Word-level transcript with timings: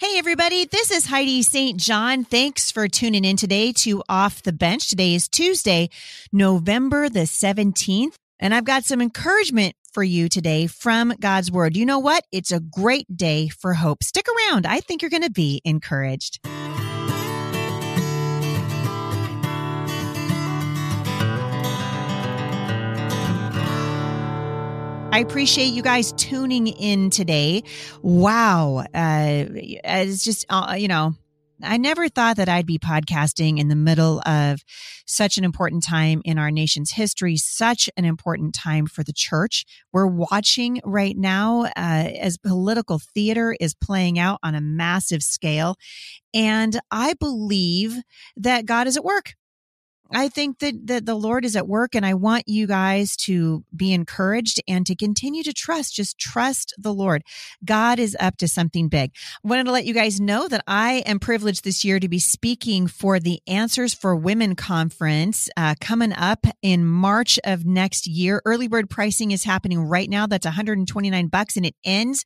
Hey, 0.00 0.16
everybody, 0.16 0.64
this 0.64 0.90
is 0.90 1.04
Heidi 1.04 1.42
St. 1.42 1.78
John. 1.78 2.24
Thanks 2.24 2.70
for 2.70 2.88
tuning 2.88 3.22
in 3.22 3.36
today 3.36 3.70
to 3.72 4.02
Off 4.08 4.42
the 4.42 4.50
Bench. 4.50 4.88
Today 4.88 5.14
is 5.14 5.28
Tuesday, 5.28 5.90
November 6.32 7.10
the 7.10 7.26
17th, 7.26 8.14
and 8.38 8.54
I've 8.54 8.64
got 8.64 8.86
some 8.86 9.02
encouragement 9.02 9.74
for 9.92 10.02
you 10.02 10.30
today 10.30 10.68
from 10.68 11.12
God's 11.20 11.52
Word. 11.52 11.76
You 11.76 11.84
know 11.84 11.98
what? 11.98 12.24
It's 12.32 12.50
a 12.50 12.60
great 12.60 13.14
day 13.14 13.48
for 13.48 13.74
hope. 13.74 14.02
Stick 14.02 14.24
around. 14.26 14.64
I 14.64 14.80
think 14.80 15.02
you're 15.02 15.10
going 15.10 15.22
to 15.22 15.30
be 15.30 15.60
encouraged. 15.66 16.40
I 25.12 25.18
appreciate 25.18 25.72
you 25.72 25.82
guys 25.82 26.12
tuning 26.12 26.68
in 26.68 27.10
today. 27.10 27.64
Wow. 28.00 28.84
Uh, 28.94 29.44
it's 29.52 30.22
just, 30.22 30.46
uh, 30.48 30.76
you 30.78 30.86
know, 30.86 31.14
I 31.62 31.78
never 31.78 32.08
thought 32.08 32.36
that 32.36 32.48
I'd 32.48 32.64
be 32.64 32.78
podcasting 32.78 33.58
in 33.58 33.66
the 33.66 33.74
middle 33.76 34.20
of 34.24 34.60
such 35.06 35.36
an 35.36 35.42
important 35.42 35.84
time 35.84 36.22
in 36.24 36.38
our 36.38 36.52
nation's 36.52 36.92
history, 36.92 37.36
such 37.36 37.90
an 37.96 38.04
important 38.04 38.54
time 38.54 38.86
for 38.86 39.02
the 39.02 39.12
church. 39.12 39.66
We're 39.92 40.06
watching 40.06 40.80
right 40.84 41.16
now 41.16 41.64
uh, 41.64 41.70
as 41.76 42.38
political 42.38 43.00
theater 43.00 43.56
is 43.58 43.74
playing 43.74 44.18
out 44.18 44.38
on 44.44 44.54
a 44.54 44.60
massive 44.60 45.24
scale. 45.24 45.74
And 46.32 46.80
I 46.92 47.14
believe 47.14 47.96
that 48.36 48.64
God 48.64 48.86
is 48.86 48.96
at 48.96 49.04
work. 49.04 49.34
I 50.12 50.28
think 50.28 50.58
that, 50.58 50.86
that 50.86 51.06
the 51.06 51.14
Lord 51.14 51.44
is 51.44 51.54
at 51.54 51.68
work 51.68 51.94
and 51.94 52.04
I 52.04 52.14
want 52.14 52.48
you 52.48 52.66
guys 52.66 53.14
to 53.18 53.64
be 53.74 53.92
encouraged 53.92 54.60
and 54.66 54.84
to 54.86 54.96
continue 54.96 55.42
to 55.44 55.52
trust. 55.52 55.94
Just 55.94 56.18
trust 56.18 56.74
the 56.76 56.92
Lord. 56.92 57.22
God 57.64 57.98
is 57.98 58.16
up 58.18 58.36
to 58.38 58.48
something 58.48 58.88
big. 58.88 59.12
I 59.44 59.48
wanted 59.48 59.64
to 59.64 59.72
let 59.72 59.84
you 59.84 59.94
guys 59.94 60.20
know 60.20 60.48
that 60.48 60.64
I 60.66 61.04
am 61.06 61.20
privileged 61.20 61.64
this 61.64 61.84
year 61.84 62.00
to 62.00 62.08
be 62.08 62.18
speaking 62.18 62.88
for 62.88 63.20
the 63.20 63.40
Answers 63.46 63.94
for 63.94 64.16
Women 64.16 64.56
conference 64.56 65.48
uh, 65.56 65.74
coming 65.80 66.12
up 66.12 66.46
in 66.60 66.84
March 66.84 67.38
of 67.44 67.64
next 67.64 68.06
year. 68.06 68.42
Early 68.44 68.68
bird 68.68 68.90
pricing 68.90 69.30
is 69.30 69.44
happening 69.44 69.80
right 69.80 70.10
now. 70.10 70.26
That's 70.26 70.46
129 70.46 71.28
bucks 71.28 71.56
and 71.56 71.64
it 71.64 71.76
ends 71.84 72.24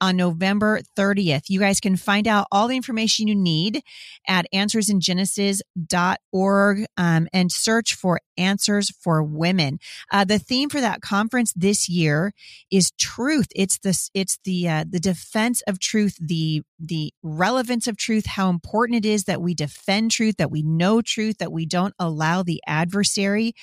on 0.00 0.16
November 0.16 0.80
30th. 0.96 1.44
You 1.48 1.60
guys 1.60 1.78
can 1.80 1.96
find 1.96 2.26
out 2.26 2.46
all 2.50 2.68
the 2.68 2.76
information 2.76 3.28
you 3.28 3.34
need 3.34 3.82
at 4.28 4.46
answersingenesis.org. 4.54 6.86
Um, 6.96 7.25
and 7.32 7.50
search 7.50 7.94
for 7.94 8.20
answers 8.36 8.90
for 8.90 9.22
women. 9.22 9.78
Uh, 10.12 10.24
the 10.24 10.38
theme 10.38 10.68
for 10.68 10.80
that 10.80 11.00
conference 11.00 11.52
this 11.54 11.88
year 11.88 12.32
is 12.70 12.92
truth. 12.92 13.48
It's 13.54 13.78
this, 13.78 14.10
it's 14.14 14.38
the, 14.44 14.68
uh, 14.68 14.84
the 14.88 15.00
defense 15.00 15.62
of 15.66 15.78
truth, 15.78 16.16
the, 16.20 16.62
the 16.78 17.12
relevance 17.22 17.86
of 17.86 17.96
truth, 17.96 18.26
how 18.26 18.50
important 18.50 19.04
it 19.04 19.08
is 19.08 19.24
that 19.24 19.40
we 19.40 19.54
defend 19.54 20.10
truth, 20.10 20.36
that 20.36 20.50
we 20.50 20.62
know 20.62 21.00
truth, 21.00 21.38
that 21.38 21.52
we 21.52 21.66
don't 21.66 21.94
allow 21.98 22.42
the 22.42 22.60
adversary 22.66 23.54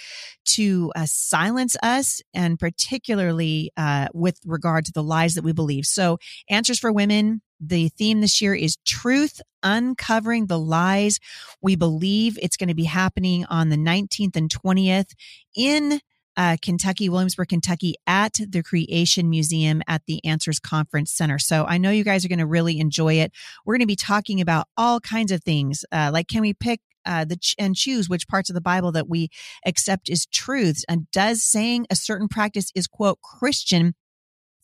to 0.45 0.91
uh, 0.95 1.05
silence 1.05 1.75
us, 1.83 2.21
and 2.33 2.59
particularly 2.59 3.71
uh, 3.77 4.07
with 4.13 4.39
regard 4.45 4.85
to 4.85 4.91
the 4.91 5.03
lies 5.03 5.35
that 5.35 5.43
we 5.43 5.53
believe. 5.53 5.85
So, 5.85 6.17
Answers 6.49 6.79
for 6.79 6.91
Women 6.91 7.41
the 7.67 7.89
theme 7.89 8.21
this 8.21 8.41
year 8.41 8.53
is 8.53 8.77
truth, 8.85 9.41
uncovering 9.61 10.47
the 10.47 10.59
lies 10.59 11.19
we 11.61 11.75
believe. 11.75 12.37
It's 12.41 12.57
going 12.57 12.69
to 12.69 12.75
be 12.75 12.85
happening 12.85 13.45
on 13.45 13.69
the 13.69 13.77
19th 13.77 14.35
and 14.35 14.49
20th 14.49 15.13
in 15.55 15.99
uh, 16.35 16.57
Kentucky, 16.61 17.09
Williamsburg, 17.09 17.49
Kentucky, 17.49 17.95
at 18.07 18.33
the 18.49 18.63
Creation 18.63 19.29
Museum 19.29 19.81
at 19.87 20.01
the 20.07 20.23
Answers 20.25 20.59
Conference 20.59 21.11
Center. 21.11 21.37
So 21.37 21.65
I 21.65 21.77
know 21.77 21.91
you 21.91 22.03
guys 22.03 22.25
are 22.25 22.29
going 22.29 22.39
to 22.39 22.45
really 22.45 22.79
enjoy 22.79 23.15
it. 23.15 23.31
We're 23.65 23.75
going 23.75 23.81
to 23.81 23.87
be 23.87 23.95
talking 23.95 24.41
about 24.41 24.67
all 24.75 24.99
kinds 24.99 25.31
of 25.31 25.43
things, 25.43 25.85
uh, 25.91 26.09
like 26.11 26.27
can 26.27 26.41
we 26.41 26.53
pick 26.53 26.81
uh, 27.05 27.25
the 27.25 27.35
ch- 27.35 27.55
and 27.59 27.75
choose 27.75 28.09
which 28.09 28.27
parts 28.27 28.49
of 28.49 28.53
the 28.53 28.61
Bible 28.61 28.91
that 28.93 29.09
we 29.09 29.29
accept 29.65 30.09
as 30.09 30.25
truths, 30.25 30.85
and 30.87 31.09
does 31.11 31.43
saying 31.43 31.85
a 31.89 31.95
certain 31.95 32.27
practice 32.27 32.71
is 32.75 32.87
quote 32.87 33.19
Christian 33.21 33.93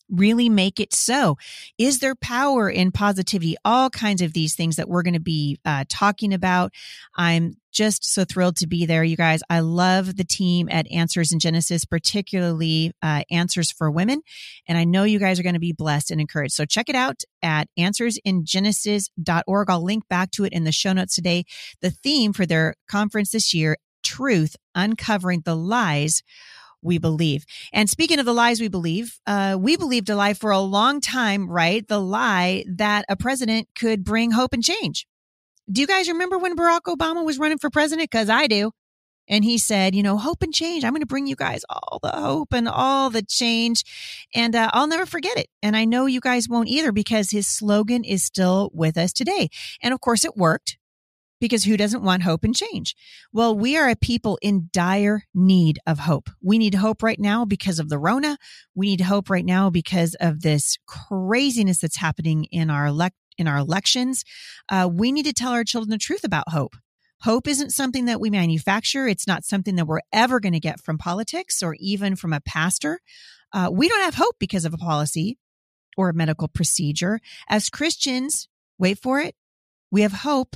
really 0.10 0.50
make 0.50 0.80
it 0.80 0.94
so? 0.94 1.38
Is 1.78 2.00
there 2.00 2.16
power 2.16 2.70
in 2.70 2.92
positivity? 2.92 3.56
All 3.64 3.90
kinds 3.90 4.22
of 4.22 4.34
these 4.34 4.56
things 4.56 4.76
that 4.78 4.90
we're 4.90 5.04
going 5.04 5.14
to 5.14 5.20
be 5.20 5.60
uh, 5.66 5.86
talking 5.90 6.34
about. 6.34 6.74
I'm 7.16 7.58
just 7.72 8.04
so 8.04 8.26
thrilled 8.26 8.58
to 8.58 8.68
be 8.68 8.86
there, 8.86 9.04
you 9.04 9.16
guys. 9.16 9.42
I 9.50 9.60
love 9.60 10.16
the 10.16 10.24
team 10.24 10.68
at 10.72 10.92
Answers 10.92 11.32
in 11.32 11.40
Genesis, 11.40 11.86
particularly 11.86 12.92
uh, 13.02 13.24
Answers 13.30 13.72
for 13.72 13.92
Women. 13.92 14.22
And 14.68 14.78
I 14.78 14.84
know 14.84 15.04
you 15.04 15.20
guys 15.20 15.40
are 15.40 15.44
going 15.44 15.54
to 15.54 15.60
be 15.60 15.74
blessed 15.74 16.12
and 16.12 16.20
encouraged. 16.20 16.54
So 16.54 16.66
check 16.66 16.90
it 16.90 16.96
out 16.96 17.22
at 17.42 17.68
answersingenesis.org. 17.78 19.70
I'll 19.70 19.84
link 19.84 20.08
back 20.10 20.32
to 20.32 20.46
it 20.46 20.54
in 20.54 20.64
the 20.64 20.72
show 20.72 20.94
notes 20.94 21.16
today. 21.16 21.46
The 21.82 21.92
theme 21.92 22.34
for 22.34 22.46
their 22.46 22.76
conference 22.90 23.32
this 23.32 23.54
year, 23.54 23.78
Truth, 24.04 24.56
Uncovering 24.76 25.42
the 25.46 25.56
Lies 25.56 26.24
we 26.82 26.98
believe. 26.98 27.46
And 27.74 27.90
speaking 27.90 28.20
of 28.20 28.26
the 28.26 28.34
lies 28.34 28.62
we 28.62 28.68
believe, 28.68 29.20
uh, 29.28 29.58
we 29.60 29.78
believed 29.78 30.10
a 30.10 30.16
lie 30.16 30.34
for 30.34 30.52
a 30.52 30.60
long 30.60 31.02
time, 31.02 31.50
right? 31.50 31.88
The 31.88 32.00
lie 32.00 32.64
that 32.68 33.06
a 33.10 33.16
president 33.16 33.68
could 33.78 34.04
bring 34.04 34.32
hope 34.32 34.54
and 34.54 34.64
change. 34.64 35.06
Do 35.72 35.82
you 35.82 35.88
guys 35.88 36.08
remember 36.08 36.38
when 36.38 36.56
Barack 36.56 36.82
Obama 36.88 37.24
was 37.24 37.38
running 37.38 37.60
for 37.60 37.70
president? 37.70 38.10
Because 38.10 38.30
I 38.30 38.48
do. 38.48 38.72
And 39.30 39.44
he 39.44 39.60
said, 39.60 39.94
you 39.94 40.02
know, 40.02 40.18
hope 40.18 40.42
and 40.42 40.52
change. 40.52 40.84
I'm 40.84 40.92
going 40.92 41.02
to 41.02 41.06
bring 41.06 41.28
you 41.28 41.36
guys 41.36 41.64
all 41.70 42.00
the 42.02 42.10
hope 42.10 42.52
and 42.52 42.68
all 42.68 43.12
the 43.12 43.22
change. 43.22 43.84
And 44.34 44.56
uh, 44.56 44.72
I'll 44.74 44.88
never 44.88 45.06
forget 45.06 45.38
it. 45.38 45.48
And 45.62 45.78
I 45.78 45.86
know 45.86 46.08
you 46.08 46.20
guys 46.20 46.50
won't 46.50 46.68
either 46.68 46.92
because 46.92 47.30
his 47.30 47.48
slogan 47.48 48.04
is 48.04 48.24
still 48.24 48.72
with 48.74 48.98
us 48.98 49.14
today. 49.14 49.50
And 49.84 49.94
of 49.94 50.02
course, 50.02 50.26
it 50.26 50.36
worked 50.36 50.79
because 51.40 51.64
who 51.64 51.78
doesn't 51.78 52.04
want 52.04 52.24
hope 52.24 52.44
and 52.44 52.56
change? 52.56 52.96
Well, 53.32 53.56
we 53.56 53.78
are 53.78 53.90
a 53.90 53.96
people 53.96 54.38
in 54.42 54.70
dire 54.72 55.24
need 55.34 55.80
of 55.88 56.00
hope. 56.00 56.30
We 56.42 56.58
need 56.58 56.76
hope 56.76 57.04
right 57.04 57.20
now 57.20 57.46
because 57.46 57.80
of 57.80 57.90
the 57.90 58.00
Rona. 58.00 58.38
We 58.76 58.88
need 58.88 59.02
hope 59.02 59.30
right 59.30 59.46
now 59.46 59.70
because 59.70 60.16
of 60.20 60.42
this 60.42 60.78
craziness 60.86 61.80
that's 61.80 61.98
happening 61.98 62.46
in 62.46 62.70
our 62.70 62.88
elect 62.88 63.16
in 63.38 63.48
our 63.48 63.58
elections. 63.58 64.26
Uh, 64.68 64.90
we 64.92 65.12
need 65.12 65.26
to 65.26 65.34
tell 65.34 65.54
our 65.54 65.64
children 65.64 65.90
the 65.90 65.98
truth 65.98 66.24
about 66.24 66.50
hope. 66.50 66.76
Hope 67.22 67.48
isn't 67.48 67.72
something 67.72 68.06
that 68.06 68.22
we 68.22 68.30
manufacture. 68.30 69.08
It's 69.08 69.28
not 69.28 69.44
something 69.44 69.76
that 69.76 69.86
we're 69.86 70.02
ever 70.14 70.40
going 70.40 70.54
to 70.54 70.60
get 70.60 70.82
from 70.82 70.98
politics 70.98 71.64
or 71.64 71.76
even 71.80 72.16
from 72.16 72.34
a 72.34 72.42
pastor. 72.42 73.00
Uh, 73.52 73.70
we 73.72 73.90
don't 73.90 74.04
have 74.04 74.16
hope 74.16 74.36
because 74.40 74.66
of 74.66 74.74
a 74.74 74.78
policy 74.78 75.38
or 75.98 76.10
a 76.10 76.14
medical 76.14 76.48
procedure. 76.48 77.20
As 77.50 77.70
Christians, 77.70 78.48
wait 78.78 79.00
for 79.00 79.20
it, 79.20 79.36
we 79.92 80.02
have 80.02 80.14
hope 80.14 80.56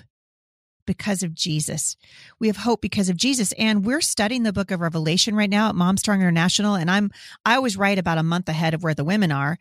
because 0.86 1.24
of 1.24 1.34
Jesus. 1.34 1.96
We 2.40 2.48
have 2.48 2.58
hope 2.58 2.82
because 2.82 3.10
of 3.10 3.18
Jesus. 3.18 3.52
And 3.54 3.86
we're 3.86 4.02
studying 4.02 4.44
the 4.44 4.54
book 4.54 4.72
of 4.72 4.82
Revelation 4.82 5.36
right 5.36 5.50
now 5.50 5.70
at 5.70 5.76
Mom 5.76 5.98
Strong 5.98 6.22
International. 6.22 6.76
And 6.76 6.90
I'm, 6.90 7.12
I 7.46 7.56
always 7.56 7.78
write 7.78 8.00
about 8.00 8.18
a 8.18 8.24
month 8.24 8.50
ahead 8.50 8.74
of 8.74 8.84
where 8.84 8.94
the 8.94 9.04
women 9.04 9.32
are. 9.32 9.58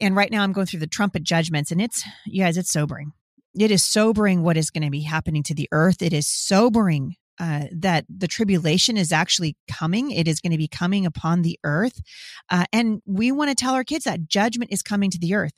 And 0.00 0.16
right 0.16 0.30
now 0.30 0.42
I'm 0.42 0.52
going 0.52 0.66
through 0.66 0.80
the 0.80 0.86
trumpet 0.86 1.22
judgments 1.22 1.70
and 1.70 1.80
it's, 1.80 2.04
you 2.26 2.42
guys, 2.42 2.56
it's 2.56 2.72
sobering. 2.72 3.12
It 3.58 3.70
is 3.70 3.84
sobering 3.84 4.42
what 4.42 4.56
is 4.56 4.70
going 4.70 4.84
to 4.84 4.90
be 4.90 5.02
happening 5.02 5.42
to 5.44 5.54
the 5.54 5.68
earth. 5.72 6.02
It 6.02 6.12
is 6.12 6.26
sobering 6.26 7.16
uh, 7.42 7.64
that 7.72 8.04
the 8.08 8.28
tribulation 8.28 8.96
is 8.96 9.10
actually 9.10 9.56
coming. 9.68 10.12
It 10.12 10.28
is 10.28 10.40
going 10.40 10.52
to 10.52 10.58
be 10.58 10.68
coming 10.68 11.04
upon 11.04 11.42
the 11.42 11.58
earth. 11.64 12.00
Uh, 12.48 12.66
and 12.72 13.02
we 13.04 13.32
want 13.32 13.50
to 13.50 13.56
tell 13.56 13.74
our 13.74 13.82
kids 13.82 14.04
that 14.04 14.28
judgment 14.28 14.72
is 14.72 14.80
coming 14.80 15.10
to 15.10 15.18
the 15.18 15.34
earth. 15.34 15.54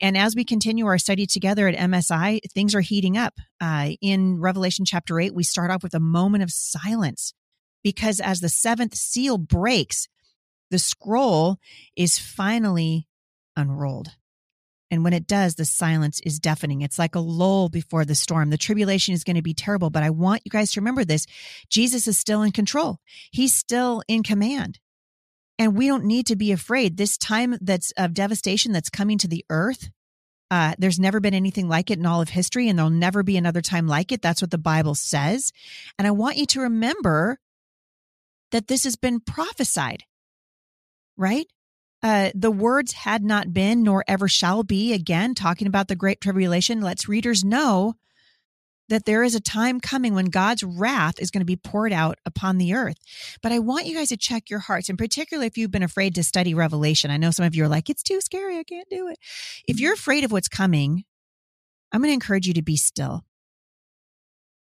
And 0.00 0.18
as 0.18 0.34
we 0.34 0.44
continue 0.44 0.86
our 0.86 0.98
study 0.98 1.26
together 1.26 1.68
at 1.68 1.76
MSI, 1.76 2.40
things 2.52 2.74
are 2.74 2.80
heating 2.80 3.16
up. 3.16 3.34
Uh, 3.60 3.90
in 4.02 4.40
Revelation 4.40 4.84
chapter 4.84 5.20
8, 5.20 5.32
we 5.32 5.44
start 5.44 5.70
off 5.70 5.84
with 5.84 5.94
a 5.94 6.00
moment 6.00 6.42
of 6.42 6.50
silence 6.50 7.34
because 7.84 8.18
as 8.18 8.40
the 8.40 8.48
seventh 8.48 8.96
seal 8.96 9.38
breaks, 9.38 10.08
the 10.72 10.80
scroll 10.80 11.58
is 11.94 12.18
finally 12.18 13.06
unrolled. 13.56 14.08
And 14.90 15.04
when 15.04 15.12
it 15.12 15.26
does, 15.26 15.54
the 15.54 15.64
silence 15.64 16.20
is 16.24 16.38
deafening. 16.38 16.80
It's 16.80 16.98
like 16.98 17.14
a 17.14 17.20
lull 17.20 17.68
before 17.68 18.04
the 18.04 18.14
storm. 18.14 18.50
The 18.50 18.56
tribulation 18.56 19.14
is 19.14 19.24
going 19.24 19.36
to 19.36 19.42
be 19.42 19.54
terrible, 19.54 19.90
but 19.90 20.02
I 20.02 20.10
want 20.10 20.42
you 20.44 20.50
guys 20.50 20.70
to 20.72 20.80
remember 20.80 21.04
this. 21.04 21.26
Jesus 21.68 22.08
is 22.08 22.18
still 22.18 22.42
in 22.42 22.52
control. 22.52 22.98
He's 23.30 23.54
still 23.54 24.02
in 24.08 24.22
command. 24.22 24.78
And 25.58 25.76
we 25.76 25.88
don't 25.88 26.04
need 26.04 26.26
to 26.28 26.36
be 26.36 26.52
afraid. 26.52 26.96
This 26.96 27.18
time 27.18 27.58
that's 27.60 27.90
of 27.98 28.14
devastation 28.14 28.72
that's 28.72 28.88
coming 28.88 29.18
to 29.18 29.28
the 29.28 29.44
earth, 29.50 29.90
uh, 30.50 30.74
there's 30.78 31.00
never 31.00 31.20
been 31.20 31.34
anything 31.34 31.68
like 31.68 31.90
it 31.90 31.98
in 31.98 32.06
all 32.06 32.22
of 32.22 32.30
history, 32.30 32.68
and 32.68 32.78
there'll 32.78 32.90
never 32.90 33.22
be 33.22 33.36
another 33.36 33.60
time 33.60 33.86
like 33.86 34.12
it. 34.12 34.22
That's 34.22 34.40
what 34.40 34.50
the 34.50 34.56
Bible 34.56 34.94
says. 34.94 35.52
And 35.98 36.06
I 36.06 36.12
want 36.12 36.36
you 36.36 36.46
to 36.46 36.60
remember 36.60 37.38
that 38.52 38.68
this 38.68 38.84
has 38.84 38.96
been 38.96 39.20
prophesied, 39.20 40.04
right? 41.16 41.46
Uh, 42.02 42.30
the 42.34 42.50
words 42.50 42.92
had 42.92 43.24
not 43.24 43.52
been 43.52 43.82
nor 43.82 44.04
ever 44.06 44.28
shall 44.28 44.62
be 44.62 44.92
again 44.92 45.34
talking 45.34 45.66
about 45.66 45.88
the 45.88 45.96
great 45.96 46.20
tribulation 46.20 46.80
lets 46.80 47.08
readers 47.08 47.42
know 47.42 47.94
that 48.88 49.04
there 49.04 49.22
is 49.22 49.34
a 49.34 49.40
time 49.40 49.80
coming 49.80 50.14
when 50.14 50.26
God's 50.26 50.62
wrath 50.62 51.20
is 51.20 51.30
going 51.30 51.40
to 51.40 51.46
be 51.46 51.56
poured 51.56 51.92
out 51.92 52.18
upon 52.24 52.58
the 52.58 52.72
earth. 52.74 52.96
But 53.42 53.52
I 53.52 53.58
want 53.58 53.86
you 53.86 53.94
guys 53.94 54.08
to 54.08 54.16
check 54.16 54.48
your 54.48 54.60
hearts, 54.60 54.88
and 54.88 54.96
particularly 54.96 55.46
if 55.46 55.58
you've 55.58 55.70
been 55.70 55.82
afraid 55.82 56.14
to 56.14 56.24
study 56.24 56.54
Revelation. 56.54 57.10
I 57.10 57.16
know 57.18 57.30
some 57.30 57.44
of 57.44 57.54
you 57.54 57.64
are 57.64 57.68
like, 57.68 57.90
it's 57.90 58.02
too 58.02 58.20
scary. 58.20 58.58
I 58.58 58.64
can't 58.64 58.88
do 58.88 59.08
it. 59.08 59.18
If 59.66 59.80
you're 59.80 59.92
afraid 59.92 60.24
of 60.24 60.32
what's 60.32 60.48
coming, 60.48 61.04
I'm 61.92 62.00
going 62.00 62.10
to 62.10 62.14
encourage 62.14 62.46
you 62.46 62.54
to 62.54 62.62
be 62.62 62.76
still. 62.76 63.24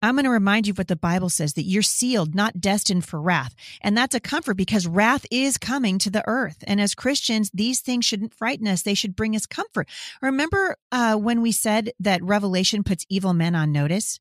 I'm 0.05 0.15
going 0.15 0.25
to 0.25 0.29
remind 0.29 0.67
you 0.67 0.71
of 0.71 0.77
what 0.77 0.87
the 0.87 0.95
Bible 0.95 1.29
says 1.29 1.53
that 1.53 1.63
you're 1.63 1.81
sealed, 1.81 2.35
not 2.35 2.61
destined 2.61 3.05
for 3.05 3.19
wrath. 3.19 3.55
And 3.81 3.97
that's 3.97 4.13
a 4.13 4.19
comfort 4.19 4.53
because 4.53 4.85
wrath 4.85 5.25
is 5.31 5.57
coming 5.57 5.97
to 5.99 6.11
the 6.11 6.23
earth. 6.27 6.63
And 6.67 6.79
as 6.79 6.93
Christians, 6.93 7.49
these 7.53 7.81
things 7.81 8.05
shouldn't 8.05 8.33
frighten 8.33 8.67
us. 8.67 8.83
They 8.83 8.93
should 8.93 9.15
bring 9.15 9.35
us 9.35 9.45
comfort. 9.45 9.89
Remember 10.21 10.77
uh, 10.91 11.15
when 11.15 11.41
we 11.41 11.51
said 11.51 11.91
that 11.99 12.23
Revelation 12.23 12.83
puts 12.83 13.05
evil 13.09 13.33
men 13.33 13.55
on 13.55 13.71
notice? 13.71 14.19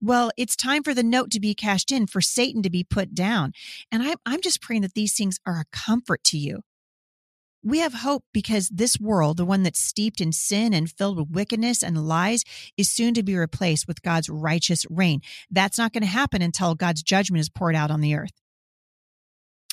Well, 0.00 0.30
it's 0.36 0.54
time 0.54 0.82
for 0.82 0.94
the 0.94 1.02
note 1.02 1.30
to 1.32 1.40
be 1.40 1.54
cashed 1.54 1.90
in, 1.90 2.06
for 2.06 2.20
Satan 2.20 2.62
to 2.62 2.70
be 2.70 2.84
put 2.84 3.14
down. 3.14 3.52
And 3.90 4.02
I'm, 4.02 4.16
I'm 4.24 4.40
just 4.40 4.62
praying 4.62 4.82
that 4.82 4.94
these 4.94 5.14
things 5.14 5.40
are 5.44 5.58
a 5.58 5.64
comfort 5.72 6.22
to 6.24 6.38
you. 6.38 6.60
We 7.66 7.80
have 7.80 7.94
hope 7.94 8.22
because 8.32 8.68
this 8.68 9.00
world, 9.00 9.38
the 9.38 9.44
one 9.44 9.64
that's 9.64 9.80
steeped 9.80 10.20
in 10.20 10.30
sin 10.30 10.72
and 10.72 10.88
filled 10.88 11.18
with 11.18 11.30
wickedness 11.30 11.82
and 11.82 12.06
lies, 12.06 12.44
is 12.76 12.88
soon 12.88 13.12
to 13.14 13.24
be 13.24 13.36
replaced 13.36 13.88
with 13.88 14.02
God's 14.02 14.28
righteous 14.28 14.86
reign. 14.88 15.20
That's 15.50 15.76
not 15.76 15.92
going 15.92 16.04
to 16.04 16.08
happen 16.08 16.42
until 16.42 16.76
God's 16.76 17.02
judgment 17.02 17.40
is 17.40 17.48
poured 17.48 17.74
out 17.74 17.90
on 17.90 18.02
the 18.02 18.14
earth. 18.14 18.30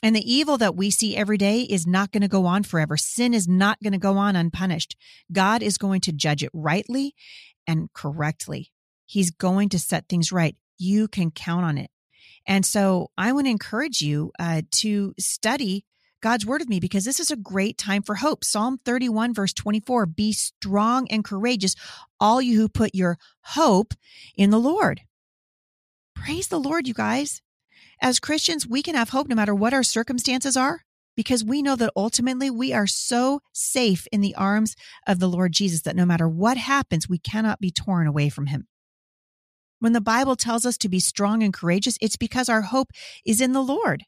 And 0.01 0.15
the 0.15 0.33
evil 0.33 0.57
that 0.57 0.75
we 0.75 0.89
see 0.89 1.15
every 1.15 1.37
day 1.37 1.61
is 1.61 1.85
not 1.85 2.11
going 2.11 2.21
to 2.21 2.27
go 2.27 2.47
on 2.47 2.63
forever. 2.63 2.97
Sin 2.97 3.31
is 3.31 3.47
not 3.47 3.77
going 3.83 3.93
to 3.93 3.99
go 3.99 4.17
on 4.17 4.35
unpunished. 4.35 4.97
God 5.31 5.61
is 5.61 5.77
going 5.77 6.01
to 6.01 6.11
judge 6.11 6.41
it 6.41 6.49
rightly 6.51 7.13
and 7.67 7.93
correctly. 7.93 8.71
He's 9.05 9.29
going 9.29 9.69
to 9.69 9.77
set 9.77 10.09
things 10.09 10.31
right. 10.31 10.55
You 10.79 11.07
can 11.07 11.29
count 11.29 11.63
on 11.63 11.77
it. 11.77 11.91
And 12.47 12.65
so 12.65 13.11
I 13.19 13.33
want 13.33 13.45
to 13.45 13.51
encourage 13.51 14.01
you 14.01 14.31
uh, 14.39 14.63
to 14.79 15.13
study 15.19 15.85
God's 16.23 16.45
word 16.45 16.61
with 16.61 16.69
me 16.69 16.79
because 16.79 17.03
this 17.03 17.19
is 17.19 17.31
a 17.31 17.35
great 17.35 17.77
time 17.77 18.01
for 18.01 18.15
hope. 18.15 18.45
Psalm 18.45 18.79
31, 18.85 19.33
verse 19.33 19.51
24 19.51 20.05
Be 20.05 20.31
strong 20.31 21.05
and 21.09 21.21
courageous, 21.21 21.75
all 22.17 22.41
you 22.41 22.57
who 22.57 22.69
put 22.69 22.95
your 22.95 23.17
hope 23.41 23.93
in 24.37 24.49
the 24.49 24.59
Lord. 24.59 25.01
Praise 26.15 26.47
the 26.47 26.61
Lord, 26.61 26.87
you 26.87 26.93
guys. 26.93 27.41
As 28.01 28.21
Christians, 28.21 28.65
we 28.65 28.81
can 28.81 28.95
have 28.95 29.09
hope 29.09 29.27
no 29.27 29.35
matter 29.35 29.53
what 29.53 29.73
our 29.73 29.83
circumstances 29.83 30.55
are 30.55 30.85
because 31.17 31.43
we 31.43 31.61
know 31.61 31.75
that 31.75 31.91
ultimately 31.93 32.49
we 32.49 32.71
are 32.71 32.87
so 32.87 33.41
safe 33.51 34.07
in 34.09 34.21
the 34.21 34.35
arms 34.35 34.77
of 35.05 35.19
the 35.19 35.27
Lord 35.27 35.51
Jesus 35.51 35.81
that 35.81 35.95
no 35.95 36.05
matter 36.05 36.29
what 36.29 36.55
happens, 36.55 37.09
we 37.09 37.19
cannot 37.19 37.59
be 37.59 37.69
torn 37.69 38.07
away 38.07 38.29
from 38.29 38.45
him. 38.45 38.67
When 39.79 39.91
the 39.91 39.99
Bible 39.99 40.37
tells 40.37 40.65
us 40.65 40.77
to 40.77 40.87
be 40.87 41.01
strong 41.01 41.43
and 41.43 41.53
courageous, 41.53 41.97
it's 41.99 42.15
because 42.15 42.47
our 42.47 42.61
hope 42.61 42.91
is 43.25 43.41
in 43.41 43.51
the 43.51 43.61
Lord. 43.61 44.05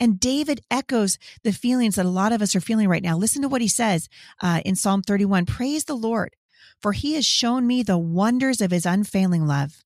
And 0.00 0.18
David 0.18 0.62
echoes 0.70 1.18
the 1.44 1.52
feelings 1.52 1.96
that 1.96 2.06
a 2.06 2.10
lot 2.10 2.32
of 2.32 2.40
us 2.40 2.56
are 2.56 2.60
feeling 2.60 2.88
right 2.88 3.02
now. 3.02 3.18
Listen 3.18 3.42
to 3.42 3.48
what 3.48 3.60
he 3.60 3.68
says 3.68 4.08
uh, 4.42 4.62
in 4.64 4.74
Psalm 4.74 5.02
31 5.02 5.44
Praise 5.44 5.84
the 5.84 5.94
Lord, 5.94 6.34
for 6.80 6.92
he 6.92 7.14
has 7.14 7.26
shown 7.26 7.66
me 7.66 7.82
the 7.82 7.98
wonders 7.98 8.62
of 8.62 8.70
his 8.70 8.86
unfailing 8.86 9.46
love. 9.46 9.84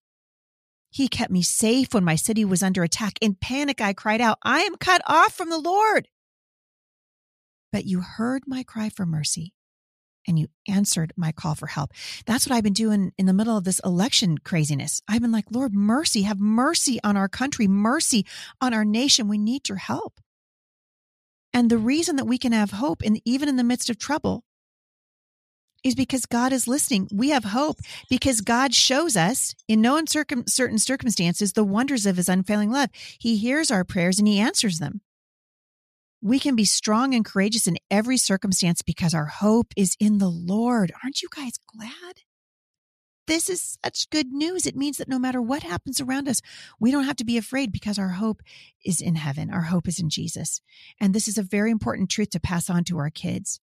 He 0.90 1.08
kept 1.08 1.32
me 1.32 1.42
safe 1.42 1.92
when 1.92 2.04
my 2.04 2.14
city 2.14 2.44
was 2.44 2.62
under 2.62 2.84
attack. 2.84 3.14
In 3.20 3.34
panic, 3.34 3.80
I 3.80 3.92
cried 3.92 4.20
out, 4.20 4.38
I 4.44 4.60
am 4.60 4.76
cut 4.76 5.02
off 5.08 5.34
from 5.34 5.50
the 5.50 5.58
Lord. 5.58 6.06
But 7.72 7.84
you 7.84 8.00
heard 8.00 8.44
my 8.46 8.62
cry 8.62 8.90
for 8.90 9.04
mercy 9.04 9.53
and 10.26 10.38
you 10.38 10.48
answered 10.68 11.12
my 11.16 11.32
call 11.32 11.54
for 11.54 11.66
help. 11.66 11.92
That's 12.26 12.46
what 12.46 12.56
I've 12.56 12.64
been 12.64 12.72
doing 12.72 13.12
in 13.18 13.26
the 13.26 13.32
middle 13.32 13.56
of 13.56 13.64
this 13.64 13.80
election 13.84 14.38
craziness. 14.38 15.02
I've 15.08 15.22
been 15.22 15.32
like, 15.32 15.46
Lord, 15.50 15.74
mercy, 15.74 16.22
have 16.22 16.40
mercy 16.40 16.98
on 17.04 17.16
our 17.16 17.28
country, 17.28 17.68
mercy 17.68 18.24
on 18.60 18.74
our 18.74 18.84
nation. 18.84 19.28
We 19.28 19.38
need 19.38 19.68
your 19.68 19.78
help. 19.78 20.20
And 21.52 21.70
the 21.70 21.78
reason 21.78 22.16
that 22.16 22.26
we 22.26 22.38
can 22.38 22.52
have 22.52 22.72
hope, 22.72 23.02
and 23.04 23.20
even 23.24 23.48
in 23.48 23.56
the 23.56 23.64
midst 23.64 23.88
of 23.88 23.98
trouble, 23.98 24.42
is 25.84 25.94
because 25.94 26.26
God 26.26 26.52
is 26.52 26.66
listening. 26.66 27.08
We 27.12 27.28
have 27.28 27.44
hope 27.44 27.76
because 28.08 28.40
God 28.40 28.74
shows 28.74 29.16
us 29.16 29.54
in 29.68 29.82
no 29.82 29.96
uncertain 29.96 30.46
circumstances 30.48 31.52
the 31.52 31.62
wonders 31.62 32.06
of 32.06 32.16
his 32.16 32.28
unfailing 32.28 32.72
love. 32.72 32.88
He 33.20 33.36
hears 33.36 33.70
our 33.70 33.84
prayers 33.84 34.18
and 34.18 34.26
he 34.26 34.40
answers 34.40 34.78
them. 34.78 35.02
We 36.24 36.38
can 36.38 36.56
be 36.56 36.64
strong 36.64 37.14
and 37.14 37.22
courageous 37.22 37.66
in 37.66 37.76
every 37.90 38.16
circumstance 38.16 38.80
because 38.80 39.12
our 39.12 39.26
hope 39.26 39.74
is 39.76 39.94
in 40.00 40.16
the 40.16 40.30
Lord. 40.30 40.90
Aren't 41.02 41.20
you 41.20 41.28
guys 41.36 41.58
glad? 41.66 42.14
This 43.26 43.50
is 43.50 43.76
such 43.84 44.08
good 44.08 44.28
news. 44.28 44.66
It 44.66 44.74
means 44.74 44.96
that 44.96 45.08
no 45.08 45.18
matter 45.18 45.42
what 45.42 45.62
happens 45.62 46.00
around 46.00 46.26
us, 46.26 46.40
we 46.80 46.90
don't 46.90 47.04
have 47.04 47.16
to 47.16 47.26
be 47.26 47.36
afraid 47.36 47.72
because 47.72 47.98
our 47.98 48.08
hope 48.08 48.40
is 48.82 49.02
in 49.02 49.16
heaven. 49.16 49.50
Our 49.50 49.64
hope 49.64 49.86
is 49.86 50.00
in 50.00 50.08
Jesus. 50.08 50.62
And 50.98 51.12
this 51.12 51.28
is 51.28 51.36
a 51.36 51.42
very 51.42 51.70
important 51.70 52.08
truth 52.08 52.30
to 52.30 52.40
pass 52.40 52.70
on 52.70 52.84
to 52.84 52.96
our 52.96 53.10
kids. 53.10 53.60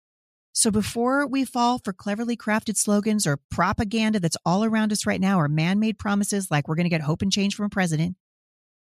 So 0.52 0.70
before 0.70 1.26
we 1.26 1.46
fall 1.46 1.78
for 1.78 1.94
cleverly 1.94 2.36
crafted 2.36 2.76
slogans 2.76 3.26
or 3.26 3.40
propaganda 3.50 4.20
that's 4.20 4.36
all 4.44 4.64
around 4.64 4.92
us 4.92 5.06
right 5.06 5.20
now 5.20 5.40
or 5.40 5.48
man 5.48 5.80
made 5.80 5.98
promises 5.98 6.50
like 6.50 6.68
we're 6.68 6.76
going 6.76 6.84
to 6.84 6.90
get 6.90 7.00
hope 7.00 7.22
and 7.22 7.32
change 7.32 7.54
from 7.54 7.64
a 7.64 7.70
president, 7.70 8.16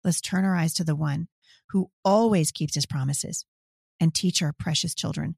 let's 0.04 0.20
turn 0.20 0.44
our 0.44 0.58
eyes 0.58 0.74
to 0.74 0.84
the 0.84 0.94
one 0.94 1.30
who 1.70 1.90
always 2.04 2.52
keeps 2.52 2.76
his 2.76 2.86
promises 2.86 3.46
and 4.02 4.14
teach 4.14 4.42
our 4.42 4.52
precious 4.52 4.94
children 4.94 5.36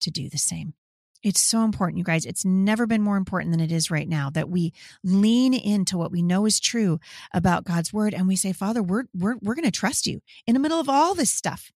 to 0.00 0.10
do 0.10 0.28
the 0.28 0.36
same. 0.36 0.74
It's 1.22 1.40
so 1.40 1.64
important, 1.64 1.96
you 1.96 2.04
guys. 2.04 2.26
It's 2.26 2.44
never 2.44 2.86
been 2.86 3.00
more 3.00 3.16
important 3.16 3.52
than 3.52 3.60
it 3.60 3.72
is 3.72 3.90
right 3.90 4.06
now 4.06 4.28
that 4.30 4.50
we 4.50 4.74
lean 5.02 5.54
into 5.54 5.96
what 5.96 6.12
we 6.12 6.20
know 6.20 6.44
is 6.44 6.60
true 6.60 7.00
about 7.32 7.64
God's 7.64 7.94
word 7.94 8.12
and 8.12 8.28
we 8.28 8.36
say, 8.36 8.52
Father, 8.52 8.82
we're, 8.82 9.04
we're, 9.14 9.36
we're 9.40 9.54
going 9.54 9.64
to 9.64 9.70
trust 9.70 10.06
you 10.06 10.20
in 10.46 10.52
the 10.52 10.60
middle 10.60 10.78
of 10.78 10.90
all 10.90 11.14
this 11.14 11.30
stuff. 11.30 11.72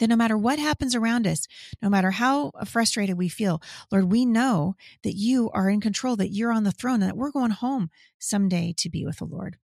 That 0.00 0.08
no 0.08 0.16
matter 0.16 0.36
what 0.36 0.58
happens 0.58 0.94
around 0.94 1.26
us, 1.26 1.46
no 1.80 1.88
matter 1.88 2.10
how 2.10 2.50
frustrated 2.66 3.16
we 3.16 3.28
feel, 3.28 3.62
Lord, 3.90 4.10
we 4.10 4.26
know 4.26 4.74
that 5.04 5.14
you 5.14 5.50
are 5.54 5.70
in 5.70 5.80
control, 5.80 6.16
that 6.16 6.32
you're 6.32 6.52
on 6.52 6.64
the 6.64 6.72
throne, 6.72 6.94
and 6.94 7.04
that 7.04 7.16
we're 7.16 7.30
going 7.30 7.52
home 7.52 7.90
someday 8.18 8.74
to 8.78 8.90
be 8.90 9.06
with 9.06 9.18
the 9.18 9.24
Lord. 9.24 9.56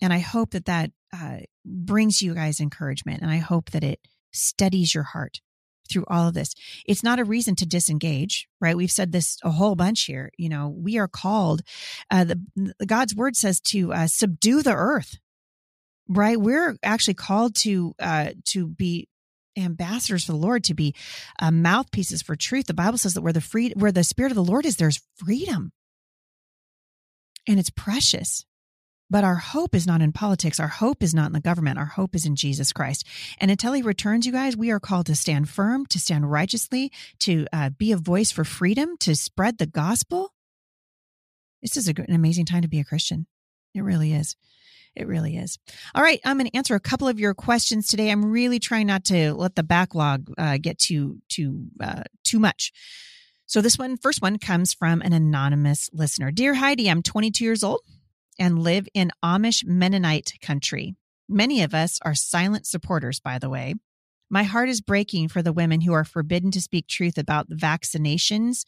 And 0.00 0.12
I 0.12 0.20
hope 0.20 0.52
that 0.52 0.66
that 0.66 0.92
uh, 1.12 1.38
brings 1.66 2.22
you 2.22 2.34
guys 2.34 2.60
encouragement. 2.60 3.20
And 3.20 3.30
I 3.30 3.38
hope 3.38 3.72
that 3.72 3.82
it 3.82 4.00
steadies 4.32 4.94
your 4.94 5.04
heart 5.04 5.40
through 5.88 6.04
all 6.08 6.28
of 6.28 6.34
this. 6.34 6.54
It's 6.86 7.02
not 7.02 7.18
a 7.18 7.24
reason 7.24 7.56
to 7.56 7.66
disengage, 7.66 8.46
right? 8.60 8.76
We've 8.76 8.90
said 8.90 9.12
this 9.12 9.38
a 9.42 9.50
whole 9.50 9.74
bunch 9.74 10.04
here. 10.04 10.30
You 10.36 10.48
know, 10.48 10.68
we 10.68 10.98
are 10.98 11.08
called, 11.08 11.62
uh, 12.10 12.24
the, 12.24 12.74
God's 12.86 13.14
word 13.14 13.36
says 13.36 13.60
to 13.62 13.92
uh, 13.92 14.06
subdue 14.06 14.62
the 14.62 14.74
earth, 14.74 15.18
right? 16.08 16.38
We're 16.38 16.76
actually 16.82 17.14
called 17.14 17.54
to, 17.56 17.94
uh, 17.98 18.30
to 18.46 18.68
be 18.68 19.08
ambassadors 19.56 20.24
for 20.24 20.32
the 20.32 20.38
Lord, 20.38 20.64
to 20.64 20.74
be 20.74 20.94
uh, 21.40 21.50
mouthpieces 21.50 22.22
for 22.22 22.36
truth. 22.36 22.66
The 22.66 22.74
Bible 22.74 22.98
says 22.98 23.14
that 23.14 23.22
where 23.22 23.32
the 23.32 23.40
free, 23.40 23.72
where 23.74 23.92
the 23.92 24.04
spirit 24.04 24.30
of 24.30 24.36
the 24.36 24.44
Lord 24.44 24.66
is, 24.66 24.76
there's 24.76 25.00
freedom. 25.16 25.72
And 27.46 27.58
it's 27.58 27.70
precious. 27.70 28.44
But 29.10 29.24
our 29.24 29.36
hope 29.36 29.74
is 29.74 29.86
not 29.86 30.02
in 30.02 30.12
politics. 30.12 30.60
Our 30.60 30.68
hope 30.68 31.02
is 31.02 31.14
not 31.14 31.26
in 31.26 31.32
the 31.32 31.40
government. 31.40 31.78
Our 31.78 31.86
hope 31.86 32.14
is 32.14 32.26
in 32.26 32.36
Jesus 32.36 32.72
Christ. 32.72 33.06
And 33.38 33.50
until 33.50 33.72
he 33.72 33.82
returns, 33.82 34.26
you 34.26 34.32
guys, 34.32 34.56
we 34.56 34.70
are 34.70 34.80
called 34.80 35.06
to 35.06 35.16
stand 35.16 35.48
firm, 35.48 35.86
to 35.86 35.98
stand 35.98 36.30
righteously, 36.30 36.92
to 37.20 37.46
uh, 37.52 37.70
be 37.70 37.92
a 37.92 37.96
voice 37.96 38.30
for 38.30 38.44
freedom, 38.44 38.96
to 39.00 39.16
spread 39.16 39.58
the 39.58 39.66
gospel. 39.66 40.32
This 41.62 41.76
is 41.76 41.88
a, 41.88 41.94
an 41.96 42.14
amazing 42.14 42.44
time 42.44 42.62
to 42.62 42.68
be 42.68 42.80
a 42.80 42.84
Christian. 42.84 43.26
It 43.74 43.82
really 43.82 44.12
is. 44.12 44.36
It 44.94 45.06
really 45.06 45.36
is. 45.36 45.58
All 45.94 46.02
right, 46.02 46.20
I'm 46.24 46.38
going 46.38 46.50
to 46.50 46.56
answer 46.56 46.74
a 46.74 46.80
couple 46.80 47.08
of 47.08 47.20
your 47.20 47.32
questions 47.32 47.86
today. 47.86 48.10
I'm 48.10 48.30
really 48.30 48.58
trying 48.58 48.88
not 48.88 49.04
to 49.06 49.32
let 49.32 49.54
the 49.54 49.62
backlog 49.62 50.28
uh, 50.36 50.58
get 50.60 50.78
too 50.78 51.18
too 51.28 51.66
uh, 51.80 52.02
too 52.24 52.38
much. 52.38 52.72
So 53.46 53.60
this 53.60 53.78
one, 53.78 53.96
first 53.96 54.20
one, 54.20 54.38
comes 54.38 54.74
from 54.74 55.00
an 55.00 55.12
anonymous 55.12 55.88
listener. 55.92 56.30
Dear 56.30 56.54
Heidi, 56.54 56.90
I'm 56.90 57.02
22 57.02 57.44
years 57.44 57.62
old 57.62 57.80
and 58.38 58.58
live 58.58 58.88
in 58.94 59.10
Amish 59.22 59.64
Mennonite 59.64 60.32
country. 60.40 60.94
Many 61.28 61.62
of 61.62 61.74
us 61.74 61.98
are 62.02 62.14
silent 62.14 62.66
supporters, 62.66 63.20
by 63.20 63.38
the 63.38 63.50
way. 63.50 63.74
My 64.30 64.42
heart 64.42 64.68
is 64.68 64.80
breaking 64.80 65.28
for 65.28 65.42
the 65.42 65.52
women 65.52 65.80
who 65.80 65.92
are 65.92 66.04
forbidden 66.04 66.50
to 66.52 66.60
speak 66.60 66.86
truth 66.86 67.16
about 67.16 67.48
the 67.48 67.54
vaccinations, 67.54 68.64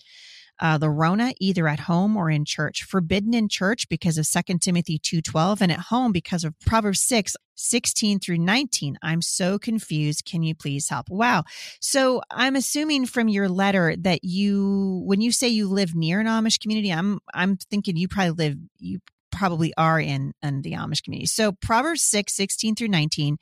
uh, 0.59 0.79
the 0.79 0.91
Rona, 0.91 1.33
either 1.41 1.69
at 1.69 1.81
home 1.81 2.17
or 2.17 2.31
in 2.31 2.45
church. 2.45 2.83
Forbidden 2.83 3.35
in 3.35 3.49
church 3.49 3.89
because 3.89 4.19
of 4.19 4.29
2 4.29 4.59
Timothy 4.59 4.99
2.12 4.99 5.61
and 5.61 5.73
at 5.73 5.81
home 5.81 6.13
because 6.13 6.45
of 6.45 6.59
Proverbs 6.61 7.01
6, 7.01 7.35
16 7.55 8.21
through 8.21 8.39
19. 8.39 8.99
I'm 9.03 9.23
so 9.23 9.59
confused. 9.59 10.25
Can 10.25 10.43
you 10.43 10.55
please 10.55 10.89
help? 10.89 11.09
Wow. 11.11 11.45
So 11.81 12.23
I'm 12.31 12.57
assuming 12.57 13.07
from 13.07 13.29
your 13.29 13.49
letter 13.49 13.97
that 14.01 14.23
you, 14.23 15.03
when 15.05 15.21
you 15.21 15.33
say 15.33 15.49
you 15.49 15.69
live 15.69 15.95
near 15.95 16.21
an 16.21 16.27
Amish 16.27 16.61
community, 16.61 16.93
I'm, 16.93 17.21
I'm 17.33 17.57
thinking 17.57 17.97
you 17.97 18.09
probably 18.09 18.33
live, 18.33 18.57
you 18.79 19.01
probably 19.41 19.73
are 19.79 19.99
in, 19.99 20.35
in 20.43 20.61
the 20.61 20.73
Amish 20.73 21.03
community. 21.03 21.25
So 21.25 21.53
Proverbs 21.53 22.03
6, 22.03 22.37
16 22.37 22.75
through 22.75 22.89
19 22.89 23.39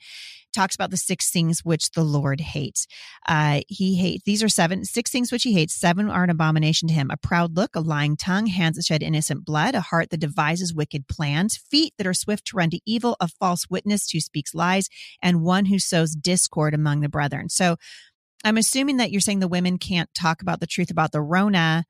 talks 0.55 0.73
about 0.73 0.91
the 0.91 0.97
six 0.97 1.29
things 1.29 1.59
which 1.65 1.91
the 1.91 2.05
Lord 2.05 2.39
hates. 2.39 2.87
Uh, 3.27 3.59
he 3.67 3.97
hates, 3.97 4.23
these 4.23 4.41
are 4.41 4.47
seven, 4.47 4.85
six 4.85 5.11
things 5.11 5.29
which 5.29 5.43
he 5.43 5.51
hates. 5.51 5.75
Seven 5.75 6.09
are 6.09 6.23
an 6.23 6.29
abomination 6.29 6.87
to 6.87 6.93
him. 6.93 7.11
A 7.11 7.17
proud 7.17 7.57
look, 7.57 7.75
a 7.75 7.81
lying 7.81 8.15
tongue, 8.15 8.45
hands 8.45 8.77
that 8.77 8.85
shed 8.85 9.03
innocent 9.03 9.43
blood, 9.43 9.75
a 9.75 9.81
heart 9.81 10.09
that 10.11 10.21
devises 10.21 10.73
wicked 10.73 11.05
plans, 11.09 11.57
feet 11.57 11.93
that 11.97 12.07
are 12.07 12.13
swift 12.13 12.45
to 12.45 12.55
run 12.55 12.69
to 12.69 12.79
evil, 12.85 13.17
a 13.19 13.27
false 13.27 13.65
witness 13.69 14.09
who 14.09 14.21
speaks 14.21 14.55
lies, 14.55 14.87
and 15.21 15.43
one 15.43 15.65
who 15.65 15.79
sows 15.79 16.15
discord 16.15 16.73
among 16.73 17.01
the 17.01 17.09
brethren. 17.09 17.49
So 17.49 17.75
I'm 18.45 18.57
assuming 18.57 18.97
that 18.97 19.11
you're 19.11 19.19
saying 19.19 19.39
the 19.39 19.49
women 19.49 19.77
can't 19.77 20.09
talk 20.17 20.41
about 20.41 20.61
the 20.61 20.67
truth 20.67 20.91
about 20.91 21.11
the 21.11 21.21
Rona 21.21 21.83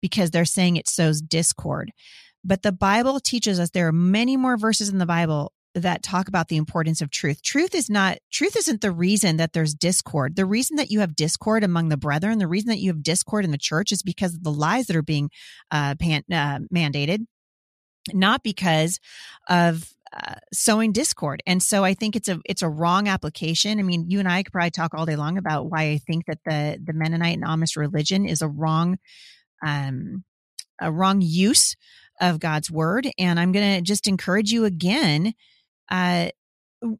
because 0.00 0.32
they're 0.32 0.44
saying 0.44 0.74
it 0.74 0.88
sows 0.88 1.22
discord. 1.22 1.92
But 2.44 2.62
the 2.62 2.72
Bible 2.72 3.20
teaches 3.20 3.60
us 3.60 3.70
there 3.70 3.88
are 3.88 3.92
many 3.92 4.36
more 4.36 4.56
verses 4.56 4.88
in 4.88 4.98
the 4.98 5.06
Bible 5.06 5.52
that 5.74 6.02
talk 6.02 6.28
about 6.28 6.48
the 6.48 6.56
importance 6.56 7.00
of 7.00 7.10
truth. 7.10 7.42
Truth 7.42 7.74
is 7.74 7.88
not, 7.88 8.18
truth 8.30 8.56
isn't 8.56 8.82
the 8.82 8.90
reason 8.90 9.38
that 9.38 9.52
there's 9.52 9.74
discord. 9.74 10.36
The 10.36 10.44
reason 10.44 10.76
that 10.76 10.90
you 10.90 11.00
have 11.00 11.16
discord 11.16 11.64
among 11.64 11.88
the 11.88 11.96
brethren, 11.96 12.38
the 12.38 12.46
reason 12.46 12.68
that 12.68 12.78
you 12.80 12.90
have 12.90 13.02
discord 13.02 13.44
in 13.44 13.52
the 13.52 13.58
church 13.58 13.90
is 13.90 14.02
because 14.02 14.34
of 14.34 14.42
the 14.42 14.52
lies 14.52 14.86
that 14.86 14.96
are 14.96 15.02
being 15.02 15.30
uh, 15.70 15.94
pan, 15.94 16.24
uh, 16.30 16.58
mandated, 16.74 17.26
not 18.12 18.42
because 18.42 18.98
of 19.48 19.88
uh, 20.12 20.34
sowing 20.52 20.92
discord. 20.92 21.42
And 21.46 21.62
so 21.62 21.84
I 21.84 21.94
think 21.94 22.16
it's 22.16 22.28
a 22.28 22.38
it's 22.44 22.60
a 22.60 22.68
wrong 22.68 23.08
application. 23.08 23.78
I 23.78 23.82
mean, 23.82 24.10
you 24.10 24.18
and 24.18 24.28
I 24.28 24.42
could 24.42 24.52
probably 24.52 24.70
talk 24.70 24.92
all 24.92 25.06
day 25.06 25.16
long 25.16 25.38
about 25.38 25.70
why 25.70 25.84
I 25.84 25.98
think 25.98 26.26
that 26.26 26.40
the 26.44 26.78
the 26.84 26.92
Mennonite 26.92 27.38
and 27.38 27.46
Amish 27.46 27.76
religion 27.76 28.26
is 28.26 28.42
a 28.42 28.48
wrong 28.48 28.98
um 29.64 30.22
a 30.80 30.92
wrong 30.92 31.22
use 31.22 31.76
of 32.22 32.40
God's 32.40 32.70
word. 32.70 33.10
And 33.18 33.38
I'm 33.38 33.52
going 33.52 33.76
to 33.76 33.82
just 33.82 34.08
encourage 34.08 34.50
you 34.50 34.64
again 34.64 35.34
uh, 35.90 36.28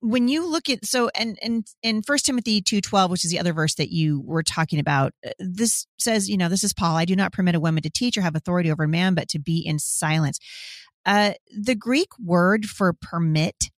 when 0.00 0.29
you 0.29 0.47
look 0.47 0.69
at 0.69 0.85
so 0.85 1.11
and 1.14 1.37
and 1.43 1.67
in 1.83 2.02
first 2.02 2.25
timothy 2.25 2.62
2.12 2.62 3.11
which 3.11 3.25
is 3.25 3.33
the 3.33 3.41
other 3.41 3.52
verse 3.52 3.75
that 3.75 3.91
you 3.91 4.21
were 4.21 4.45
talking 4.45 4.79
about 4.79 5.12
uh, 5.26 5.31
this 5.41 5.88
says 5.99 6.31
you 6.31 6.37
know 6.37 6.49
this 6.49 6.62
is 6.62 6.73
paul 6.73 6.97
i 6.97 7.05
do 7.05 7.17
not 7.17 7.33
permit 7.33 7.57
a 7.57 7.61
woman 7.61 7.83
to 7.83 7.91
teach 7.91 8.17
or 8.17 8.21
have 8.21 8.37
authority 8.37 8.71
over 8.71 8.85
a 8.85 8.88
man 8.88 9.14
but 9.14 9.29
to 9.29 9.41
be 9.41 9.59
in 9.59 9.81
silence 9.81 10.38
uh, 11.05 11.33
the 11.52 11.75
greek 11.75 12.11
word 12.25 12.67
for 12.67 12.93
permit 12.93 13.71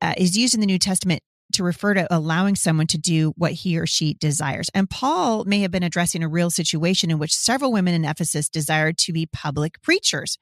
uh, 0.00 0.14
is 0.16 0.38
used 0.38 0.54
in 0.54 0.60
the 0.60 0.66
new 0.66 0.78
testament 0.78 1.20
to 1.52 1.62
refer 1.62 1.94
to 1.94 2.06
allowing 2.14 2.54
someone 2.54 2.86
to 2.86 2.98
do 2.98 3.32
what 3.36 3.52
he 3.52 3.78
or 3.78 3.86
she 3.86 4.14
desires 4.14 4.68
and 4.74 4.90
paul 4.90 5.44
may 5.44 5.60
have 5.60 5.70
been 5.70 5.82
addressing 5.82 6.22
a 6.22 6.28
real 6.28 6.50
situation 6.50 7.10
in 7.10 7.18
which 7.18 7.34
several 7.34 7.72
women 7.72 7.94
in 7.94 8.04
ephesus 8.04 8.48
desired 8.48 8.98
to 8.98 9.12
be 9.12 9.26
public 9.26 9.80
preachers 9.82 10.38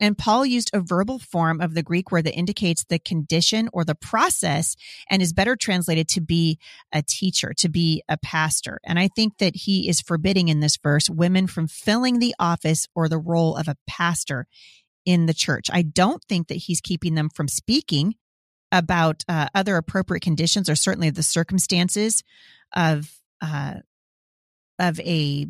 and 0.00 0.16
Paul 0.16 0.46
used 0.46 0.70
a 0.72 0.80
verbal 0.80 1.18
form 1.18 1.60
of 1.60 1.74
the 1.74 1.82
Greek 1.82 2.10
word 2.10 2.24
that 2.24 2.34
indicates 2.34 2.84
the 2.84 2.98
condition 2.98 3.68
or 3.72 3.84
the 3.84 3.94
process 3.94 4.74
and 5.10 5.20
is 5.20 5.34
better 5.34 5.56
translated 5.56 6.08
to 6.08 6.22
be 6.22 6.58
a 6.90 7.02
teacher, 7.02 7.52
to 7.58 7.68
be 7.68 8.02
a 8.08 8.16
pastor. 8.16 8.80
And 8.84 8.98
I 8.98 9.08
think 9.08 9.36
that 9.38 9.54
he 9.54 9.88
is 9.88 10.00
forbidding 10.00 10.48
in 10.48 10.60
this 10.60 10.78
verse 10.82 11.10
women 11.10 11.46
from 11.46 11.68
filling 11.68 12.18
the 12.18 12.34
office 12.38 12.86
or 12.94 13.08
the 13.08 13.18
role 13.18 13.56
of 13.56 13.68
a 13.68 13.76
pastor 13.86 14.46
in 15.04 15.26
the 15.26 15.34
church. 15.34 15.68
I 15.72 15.82
don't 15.82 16.24
think 16.24 16.48
that 16.48 16.54
he's 16.54 16.80
keeping 16.80 17.14
them 17.14 17.28
from 17.28 17.48
speaking 17.48 18.14
about 18.72 19.24
uh, 19.28 19.48
other 19.54 19.76
appropriate 19.76 20.22
conditions 20.22 20.68
or 20.68 20.74
certainly 20.74 21.10
the 21.10 21.22
circumstances 21.22 22.22
of 22.74 23.12
uh, 23.40 23.74
of 24.78 25.00
a 25.00 25.46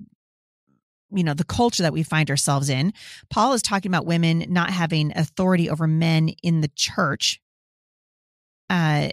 you 1.13 1.25
know 1.25 1.35
the 1.35 1.45
culture 1.45 1.83
that 1.83 1.93
we 1.93 2.03
find 2.03 2.31
ourselves 2.31 2.69
in. 2.69 2.93
Paul 3.29 3.53
is 3.53 3.63
talking 3.63 3.91
about 3.91 4.07
women 4.07 4.47
not 4.49 4.71
having 4.71 5.13
authority 5.17 5.69
over 5.69 5.87
men 5.87 6.31
in 6.43 6.61
the 6.61 6.71
church 6.75 7.41
uh 8.69 9.09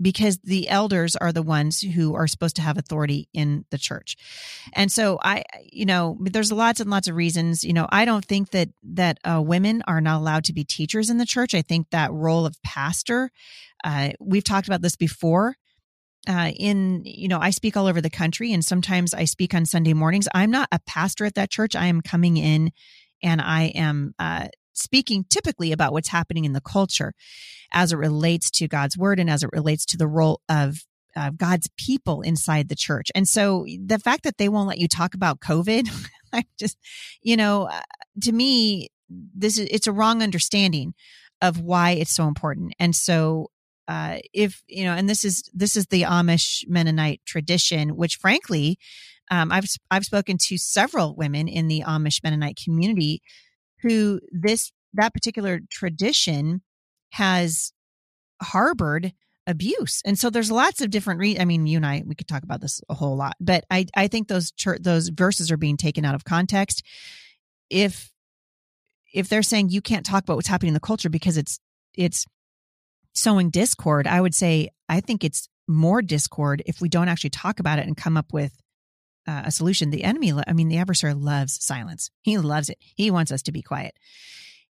because 0.00 0.38
the 0.38 0.68
elders 0.68 1.16
are 1.16 1.32
the 1.32 1.42
ones 1.42 1.80
who 1.80 2.14
are 2.14 2.26
supposed 2.26 2.56
to 2.56 2.62
have 2.62 2.76
authority 2.76 3.28
in 3.32 3.64
the 3.70 3.78
church. 3.78 4.16
And 4.72 4.90
so 4.92 5.18
i 5.22 5.42
you 5.62 5.86
know 5.86 6.18
there's 6.20 6.52
lots 6.52 6.80
and 6.80 6.90
lots 6.90 7.08
of 7.08 7.14
reasons. 7.14 7.64
You 7.64 7.72
know 7.72 7.86
i 7.90 8.04
don't 8.04 8.24
think 8.24 8.50
that 8.50 8.68
that 8.82 9.18
uh, 9.24 9.40
women 9.42 9.82
are 9.86 10.00
not 10.00 10.18
allowed 10.18 10.44
to 10.44 10.52
be 10.52 10.64
teachers 10.64 11.10
in 11.10 11.18
the 11.18 11.26
church. 11.26 11.54
I 11.54 11.62
think 11.62 11.90
that 11.90 12.12
role 12.12 12.46
of 12.46 12.60
pastor 12.62 13.30
uh, 13.84 14.10
we've 14.20 14.44
talked 14.44 14.68
about 14.68 14.82
this 14.82 14.96
before. 14.96 15.56
Uh, 16.28 16.50
in 16.58 17.02
you 17.04 17.28
know 17.28 17.38
i 17.38 17.50
speak 17.50 17.76
all 17.76 17.86
over 17.86 18.00
the 18.00 18.10
country 18.10 18.52
and 18.52 18.64
sometimes 18.64 19.14
i 19.14 19.24
speak 19.24 19.54
on 19.54 19.64
sunday 19.64 19.94
mornings. 19.94 20.28
I'm 20.34 20.50
not 20.50 20.68
a 20.72 20.80
pastor 20.80 21.24
at 21.24 21.36
that 21.36 21.50
church. 21.50 21.76
I 21.76 21.86
am 21.86 22.00
coming 22.00 22.36
in 22.36 22.72
and 23.22 23.40
i 23.40 23.66
am 23.76 24.12
uh, 24.18 24.48
speaking 24.78 25.24
typically 25.28 25.72
about 25.72 25.92
what's 25.92 26.08
happening 26.08 26.44
in 26.44 26.52
the 26.52 26.60
culture 26.60 27.12
as 27.72 27.92
it 27.92 27.96
relates 27.96 28.50
to 28.50 28.68
god's 28.68 28.96
word 28.96 29.18
and 29.18 29.30
as 29.30 29.42
it 29.42 29.50
relates 29.52 29.84
to 29.84 29.96
the 29.96 30.08
role 30.08 30.40
of 30.48 30.84
god's 31.38 31.70
people 31.78 32.20
inside 32.20 32.68
the 32.68 32.76
church. 32.76 33.10
And 33.14 33.26
so 33.26 33.64
the 33.82 33.98
fact 33.98 34.24
that 34.24 34.36
they 34.36 34.50
won't 34.50 34.68
let 34.68 34.78
you 34.78 34.86
talk 34.86 35.14
about 35.14 35.40
covid 35.40 35.88
i 36.32 36.44
just 36.58 36.76
you 37.22 37.36
know 37.36 37.68
uh, 37.70 37.80
to 38.20 38.32
me 38.32 38.88
this 39.08 39.58
is 39.58 39.66
it's 39.70 39.86
a 39.86 39.92
wrong 39.92 40.22
understanding 40.22 40.94
of 41.42 41.60
why 41.60 41.92
it's 41.92 42.14
so 42.14 42.28
important. 42.28 42.74
And 42.78 42.94
so 42.94 43.50
uh, 43.88 44.18
if 44.32 44.62
you 44.66 44.84
know, 44.84 44.92
and 44.92 45.08
this 45.08 45.24
is 45.24 45.48
this 45.54 45.76
is 45.76 45.86
the 45.86 46.02
Amish 46.02 46.64
Mennonite 46.66 47.20
tradition, 47.24 47.90
which 47.90 48.16
frankly, 48.16 48.78
um, 49.30 49.52
I've 49.52 49.66
I've 49.90 50.04
spoken 50.04 50.38
to 50.48 50.58
several 50.58 51.14
women 51.14 51.46
in 51.46 51.68
the 51.68 51.84
Amish 51.86 52.22
Mennonite 52.24 52.58
community 52.62 53.22
who 53.82 54.20
this 54.30 54.72
that 54.94 55.12
particular 55.12 55.60
tradition 55.70 56.62
has 57.10 57.72
harbored 58.42 59.12
abuse. 59.46 60.02
And 60.04 60.18
so 60.18 60.28
there's 60.28 60.50
lots 60.50 60.80
of 60.80 60.90
different 60.90 61.20
re- 61.20 61.38
i 61.38 61.44
mean 61.44 61.66
you 61.66 61.76
and 61.76 61.86
i 61.86 62.02
we 62.04 62.14
could 62.14 62.28
talk 62.28 62.42
about 62.42 62.60
this 62.60 62.80
a 62.88 62.94
whole 62.94 63.16
lot 63.16 63.36
but 63.40 63.64
i 63.70 63.86
i 63.94 64.08
think 64.08 64.28
those 64.28 64.52
those 64.80 65.08
verses 65.08 65.52
are 65.52 65.56
being 65.56 65.76
taken 65.76 66.04
out 66.04 66.14
of 66.14 66.24
context. 66.24 66.82
If 67.70 68.10
if 69.14 69.28
they're 69.28 69.42
saying 69.42 69.70
you 69.70 69.80
can't 69.80 70.04
talk 70.04 70.24
about 70.24 70.36
what's 70.36 70.48
happening 70.48 70.68
in 70.68 70.74
the 70.74 70.80
culture 70.80 71.08
because 71.08 71.36
it's 71.36 71.58
it's 71.94 72.26
sowing 73.14 73.50
discord, 73.50 74.06
I 74.06 74.20
would 74.20 74.34
say 74.34 74.68
I 74.88 75.00
think 75.00 75.24
it's 75.24 75.48
more 75.68 76.02
discord 76.02 76.62
if 76.66 76.80
we 76.80 76.88
don't 76.88 77.08
actually 77.08 77.30
talk 77.30 77.58
about 77.60 77.78
it 77.78 77.86
and 77.86 77.96
come 77.96 78.16
up 78.16 78.32
with 78.32 78.60
uh, 79.26 79.42
a 79.46 79.50
solution. 79.50 79.90
The 79.90 80.04
enemy, 80.04 80.32
I 80.46 80.52
mean, 80.52 80.68
the 80.68 80.78
adversary 80.78 81.14
loves 81.14 81.64
silence. 81.64 82.10
He 82.22 82.38
loves 82.38 82.68
it. 82.68 82.78
He 82.80 83.10
wants 83.10 83.32
us 83.32 83.42
to 83.42 83.52
be 83.52 83.62
quiet. 83.62 83.94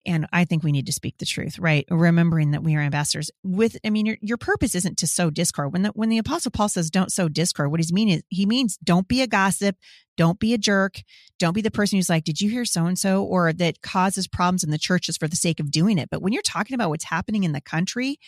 And 0.07 0.27
I 0.33 0.45
think 0.45 0.63
we 0.63 0.71
need 0.71 0.87
to 0.87 0.93
speak 0.93 1.19
the 1.19 1.27
truth, 1.27 1.59
right? 1.59 1.85
Remembering 1.91 2.53
that 2.53 2.63
we 2.63 2.77
are 2.77 2.81
ambassadors 2.81 3.31
with, 3.43 3.77
I 3.85 3.91
mean, 3.91 4.07
your, 4.07 4.17
your 4.21 4.37
purpose 4.37 4.77
isn't 4.77 4.99
to 4.99 5.07
sow 5.07 5.31
discord. 5.31 5.73
When 5.73 5.83
the, 5.83 5.89
when 5.91 6.09
the 6.09 6.19
apostle 6.19 6.53
Paul 6.53 6.69
says 6.69 6.91
don't 6.91 7.11
sow 7.11 7.29
discord, 7.29 7.73
what 7.73 7.81
he's 7.81 7.93
mean 7.93 8.09
is 8.09 8.23
he 8.29 8.47
means 8.47 8.79
don't 8.85 9.09
be 9.09 9.21
a 9.21 9.27
gossip. 9.27 9.77
Don't 10.17 10.39
be 10.39 10.55
a 10.55 10.59
jerk. 10.59 11.03
Don't 11.39 11.55
be 11.55 11.61
the 11.61 11.73
person 11.73 11.99
who's 11.99 12.09
like, 12.09 12.25
did 12.25 12.41
you 12.41 12.49
hear 12.49 12.65
so 12.65 12.87
and 12.87 12.99
so? 12.99 13.25
Or 13.25 13.53
that 13.53 13.83
causes 13.83 14.29
problems 14.29 14.63
in 14.63 14.71
the 14.71 14.79
church 14.79 15.07
just 15.07 15.21
for 15.21 15.29
the 15.29 15.37
sake 15.37 15.59
of 15.59 15.73
doing 15.73 15.99
it. 15.99 16.09
But 16.09 16.23
when 16.23 16.33
you're 16.33 16.41
talking 16.43 16.75
about 16.75 16.89
what's 16.89 17.05
happening 17.05 17.43
in 17.43 17.53
the 17.53 17.61
country 17.61 18.19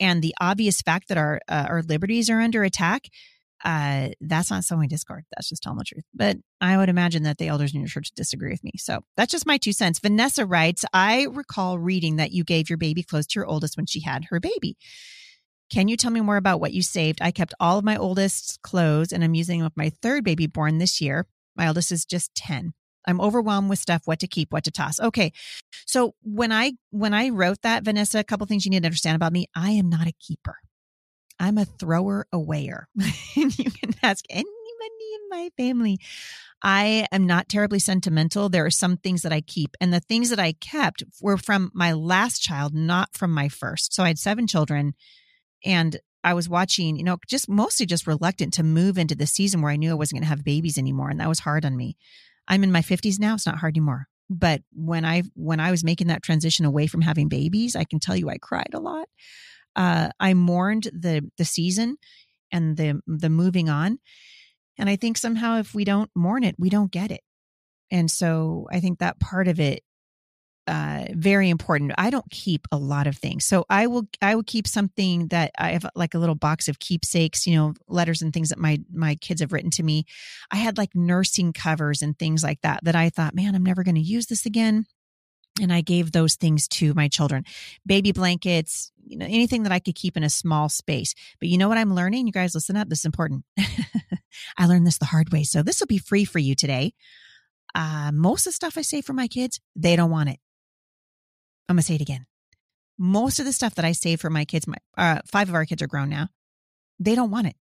and 0.00 0.20
the 0.20 0.34
obvious 0.40 0.82
fact 0.82 1.08
that 1.08 1.16
our, 1.16 1.40
uh, 1.48 1.66
our 1.68 1.82
liberties 1.82 2.28
are 2.28 2.40
under 2.40 2.64
attack, 2.64 3.08
uh, 3.64 4.08
that's 4.20 4.50
not 4.50 4.64
sowing 4.64 4.88
discord. 4.88 5.24
That's 5.34 5.48
just 5.48 5.62
telling 5.62 5.78
the 5.78 5.84
truth. 5.84 6.04
But 6.14 6.36
I 6.60 6.76
would 6.76 6.88
imagine 6.88 7.24
that 7.24 7.38
the 7.38 7.48
elders 7.48 7.74
in 7.74 7.80
your 7.80 7.88
church 7.88 8.12
disagree 8.14 8.50
with 8.50 8.62
me. 8.62 8.72
So 8.76 9.00
that's 9.16 9.32
just 9.32 9.46
my 9.46 9.56
two 9.56 9.72
cents. 9.72 9.98
Vanessa 9.98 10.46
writes, 10.46 10.84
I 10.92 11.26
recall 11.30 11.78
reading 11.78 12.16
that 12.16 12.32
you 12.32 12.44
gave 12.44 12.70
your 12.70 12.78
baby 12.78 13.02
clothes 13.02 13.26
to 13.28 13.40
your 13.40 13.46
oldest 13.46 13.76
when 13.76 13.86
she 13.86 14.00
had 14.00 14.26
her 14.30 14.40
baby. 14.40 14.76
Can 15.70 15.88
you 15.88 15.96
tell 15.96 16.10
me 16.10 16.20
more 16.20 16.36
about 16.36 16.60
what 16.60 16.72
you 16.72 16.82
saved? 16.82 17.20
I 17.20 17.30
kept 17.30 17.52
all 17.60 17.78
of 17.78 17.84
my 17.84 17.96
oldest's 17.96 18.56
clothes 18.62 19.12
and 19.12 19.22
I'm 19.22 19.34
using 19.34 19.58
them 19.58 19.66
with 19.66 19.76
my 19.76 19.90
third 20.02 20.24
baby 20.24 20.46
born 20.46 20.78
this 20.78 21.00
year. 21.00 21.26
My 21.56 21.68
oldest 21.68 21.92
is 21.92 22.04
just 22.04 22.34
10. 22.36 22.72
I'm 23.06 23.20
overwhelmed 23.20 23.70
with 23.70 23.78
stuff, 23.78 24.02
what 24.04 24.18
to 24.20 24.26
keep, 24.26 24.52
what 24.52 24.64
to 24.64 24.70
toss. 24.70 25.00
Okay. 25.00 25.32
So 25.86 26.14
when 26.22 26.52
I 26.52 26.72
when 26.90 27.14
I 27.14 27.30
wrote 27.30 27.62
that, 27.62 27.82
Vanessa, 27.82 28.18
a 28.18 28.24
couple 28.24 28.46
things 28.46 28.64
you 28.64 28.70
need 28.70 28.82
to 28.82 28.86
understand 28.86 29.16
about 29.16 29.32
me. 29.32 29.46
I 29.54 29.70
am 29.70 29.88
not 29.88 30.06
a 30.06 30.12
keeper. 30.20 30.56
I'm 31.38 31.58
a 31.58 31.64
thrower 31.64 32.26
awayer. 32.32 32.84
And 33.36 33.56
you 33.56 33.70
can 33.70 33.94
ask 34.02 34.24
anybody 34.28 34.48
in 35.14 35.28
my 35.30 35.50
family. 35.56 36.00
I 36.62 37.06
am 37.12 37.26
not 37.26 37.48
terribly 37.48 37.78
sentimental. 37.78 38.48
There 38.48 38.66
are 38.66 38.70
some 38.70 38.96
things 38.96 39.22
that 39.22 39.32
I 39.32 39.40
keep, 39.40 39.76
and 39.80 39.92
the 39.92 40.00
things 40.00 40.30
that 40.30 40.40
I 40.40 40.52
kept 40.52 41.04
were 41.20 41.36
from 41.36 41.70
my 41.72 41.92
last 41.92 42.42
child, 42.42 42.74
not 42.74 43.14
from 43.14 43.32
my 43.32 43.48
first. 43.48 43.94
So 43.94 44.02
I 44.02 44.08
had 44.08 44.18
seven 44.18 44.48
children, 44.48 44.94
and 45.64 46.00
I 46.24 46.34
was 46.34 46.48
watching, 46.48 46.96
you 46.96 47.04
know, 47.04 47.18
just 47.28 47.48
mostly 47.48 47.86
just 47.86 48.08
reluctant 48.08 48.54
to 48.54 48.64
move 48.64 48.98
into 48.98 49.14
the 49.14 49.26
season 49.26 49.62
where 49.62 49.70
I 49.70 49.76
knew 49.76 49.92
I 49.92 49.94
wasn't 49.94 50.16
going 50.16 50.24
to 50.24 50.30
have 50.30 50.44
babies 50.44 50.78
anymore, 50.78 51.10
and 51.10 51.20
that 51.20 51.28
was 51.28 51.38
hard 51.40 51.64
on 51.64 51.76
me. 51.76 51.96
I'm 52.48 52.64
in 52.64 52.72
my 52.72 52.82
50s 52.82 53.20
now; 53.20 53.34
it's 53.34 53.46
not 53.46 53.58
hard 53.58 53.76
anymore. 53.76 54.08
But 54.28 54.62
when 54.72 55.04
I 55.04 55.22
when 55.34 55.60
I 55.60 55.70
was 55.70 55.84
making 55.84 56.08
that 56.08 56.24
transition 56.24 56.64
away 56.64 56.88
from 56.88 57.02
having 57.02 57.28
babies, 57.28 57.76
I 57.76 57.84
can 57.84 58.00
tell 58.00 58.16
you 58.16 58.28
I 58.28 58.38
cried 58.38 58.70
a 58.74 58.80
lot 58.80 59.08
uh, 59.78 60.08
I 60.18 60.34
mourned 60.34 60.90
the 60.92 61.30
the 61.38 61.44
season 61.44 61.96
and 62.52 62.76
the 62.76 63.00
the 63.06 63.30
moving 63.30 63.70
on. 63.70 63.98
And 64.76 64.90
I 64.90 64.96
think 64.96 65.16
somehow 65.16 65.58
if 65.58 65.74
we 65.74 65.84
don't 65.84 66.10
mourn 66.14 66.44
it, 66.44 66.56
we 66.58 66.68
don't 66.68 66.92
get 66.92 67.10
it. 67.10 67.20
And 67.90 68.10
so 68.10 68.68
I 68.70 68.80
think 68.80 68.98
that 68.98 69.18
part 69.18 69.48
of 69.48 69.58
it 69.58 69.82
uh, 70.66 71.06
very 71.12 71.48
important. 71.48 71.92
I 71.96 72.10
don't 72.10 72.30
keep 72.30 72.66
a 72.70 72.76
lot 72.76 73.06
of 73.06 73.16
things, 73.16 73.46
so 73.46 73.64
I 73.70 73.86
will 73.86 74.06
I 74.20 74.34
will 74.34 74.42
keep 74.42 74.66
something 74.66 75.28
that 75.28 75.52
I 75.56 75.70
have 75.70 75.86
like 75.94 76.12
a 76.12 76.18
little 76.18 76.34
box 76.34 76.68
of 76.68 76.78
keepsakes, 76.78 77.46
you 77.46 77.56
know, 77.56 77.72
letters 77.86 78.20
and 78.20 78.34
things 78.34 78.50
that 78.50 78.58
my 78.58 78.80
my 78.92 79.14
kids 79.14 79.40
have 79.40 79.52
written 79.52 79.70
to 79.72 79.82
me. 79.82 80.04
I 80.50 80.56
had 80.56 80.76
like 80.76 80.90
nursing 80.94 81.54
covers 81.54 82.02
and 82.02 82.18
things 82.18 82.42
like 82.42 82.60
that 82.62 82.80
that 82.84 82.94
I 82.94 83.08
thought, 83.08 83.34
man, 83.34 83.54
I'm 83.54 83.64
never 83.64 83.82
going 83.82 83.94
to 83.94 84.00
use 84.02 84.26
this 84.26 84.44
again 84.44 84.84
and 85.60 85.72
I 85.72 85.80
gave 85.80 86.12
those 86.12 86.36
things 86.36 86.68
to 86.68 86.94
my 86.94 87.08
children. 87.08 87.44
Baby 87.86 88.12
blankets, 88.12 88.92
you 89.06 89.16
know, 89.18 89.26
anything 89.26 89.64
that 89.64 89.72
I 89.72 89.80
could 89.80 89.94
keep 89.94 90.16
in 90.16 90.22
a 90.24 90.30
small 90.30 90.68
space. 90.68 91.14
But 91.40 91.48
you 91.48 91.58
know 91.58 91.68
what 91.68 91.78
I'm 91.78 91.94
learning? 91.94 92.26
You 92.26 92.32
guys 92.32 92.54
listen 92.54 92.76
up. 92.76 92.88
This 92.88 93.00
is 93.00 93.04
important. 93.04 93.44
I 94.58 94.66
learned 94.66 94.86
this 94.86 94.98
the 94.98 95.06
hard 95.06 95.32
way. 95.32 95.44
So 95.44 95.62
this 95.62 95.80
will 95.80 95.86
be 95.86 95.98
free 95.98 96.24
for 96.24 96.38
you 96.38 96.54
today. 96.54 96.92
uh, 97.74 98.10
most 98.12 98.46
of 98.46 98.52
the 98.52 98.54
stuff 98.54 98.78
I 98.78 98.82
save 98.82 99.04
for 99.04 99.12
my 99.12 99.28
kids, 99.28 99.60
they 99.76 99.96
don't 99.96 100.10
want 100.10 100.30
it. 100.30 100.38
I'm 101.68 101.76
to 101.76 101.82
say 101.82 101.94
it 101.96 102.00
again. 102.00 102.26
Most 102.98 103.38
of 103.38 103.46
the 103.46 103.52
stuff 103.52 103.74
that 103.76 103.84
I 103.84 103.92
save 103.92 104.20
for 104.20 104.30
my 104.30 104.44
kids, 104.44 104.66
my 104.66 104.76
uh, 104.96 105.20
five 105.26 105.48
of 105.48 105.54
our 105.54 105.64
kids 105.64 105.82
are 105.82 105.86
grown 105.86 106.08
now, 106.08 106.28
they 106.98 107.14
don't 107.14 107.30
want 107.30 107.46
it 107.46 107.56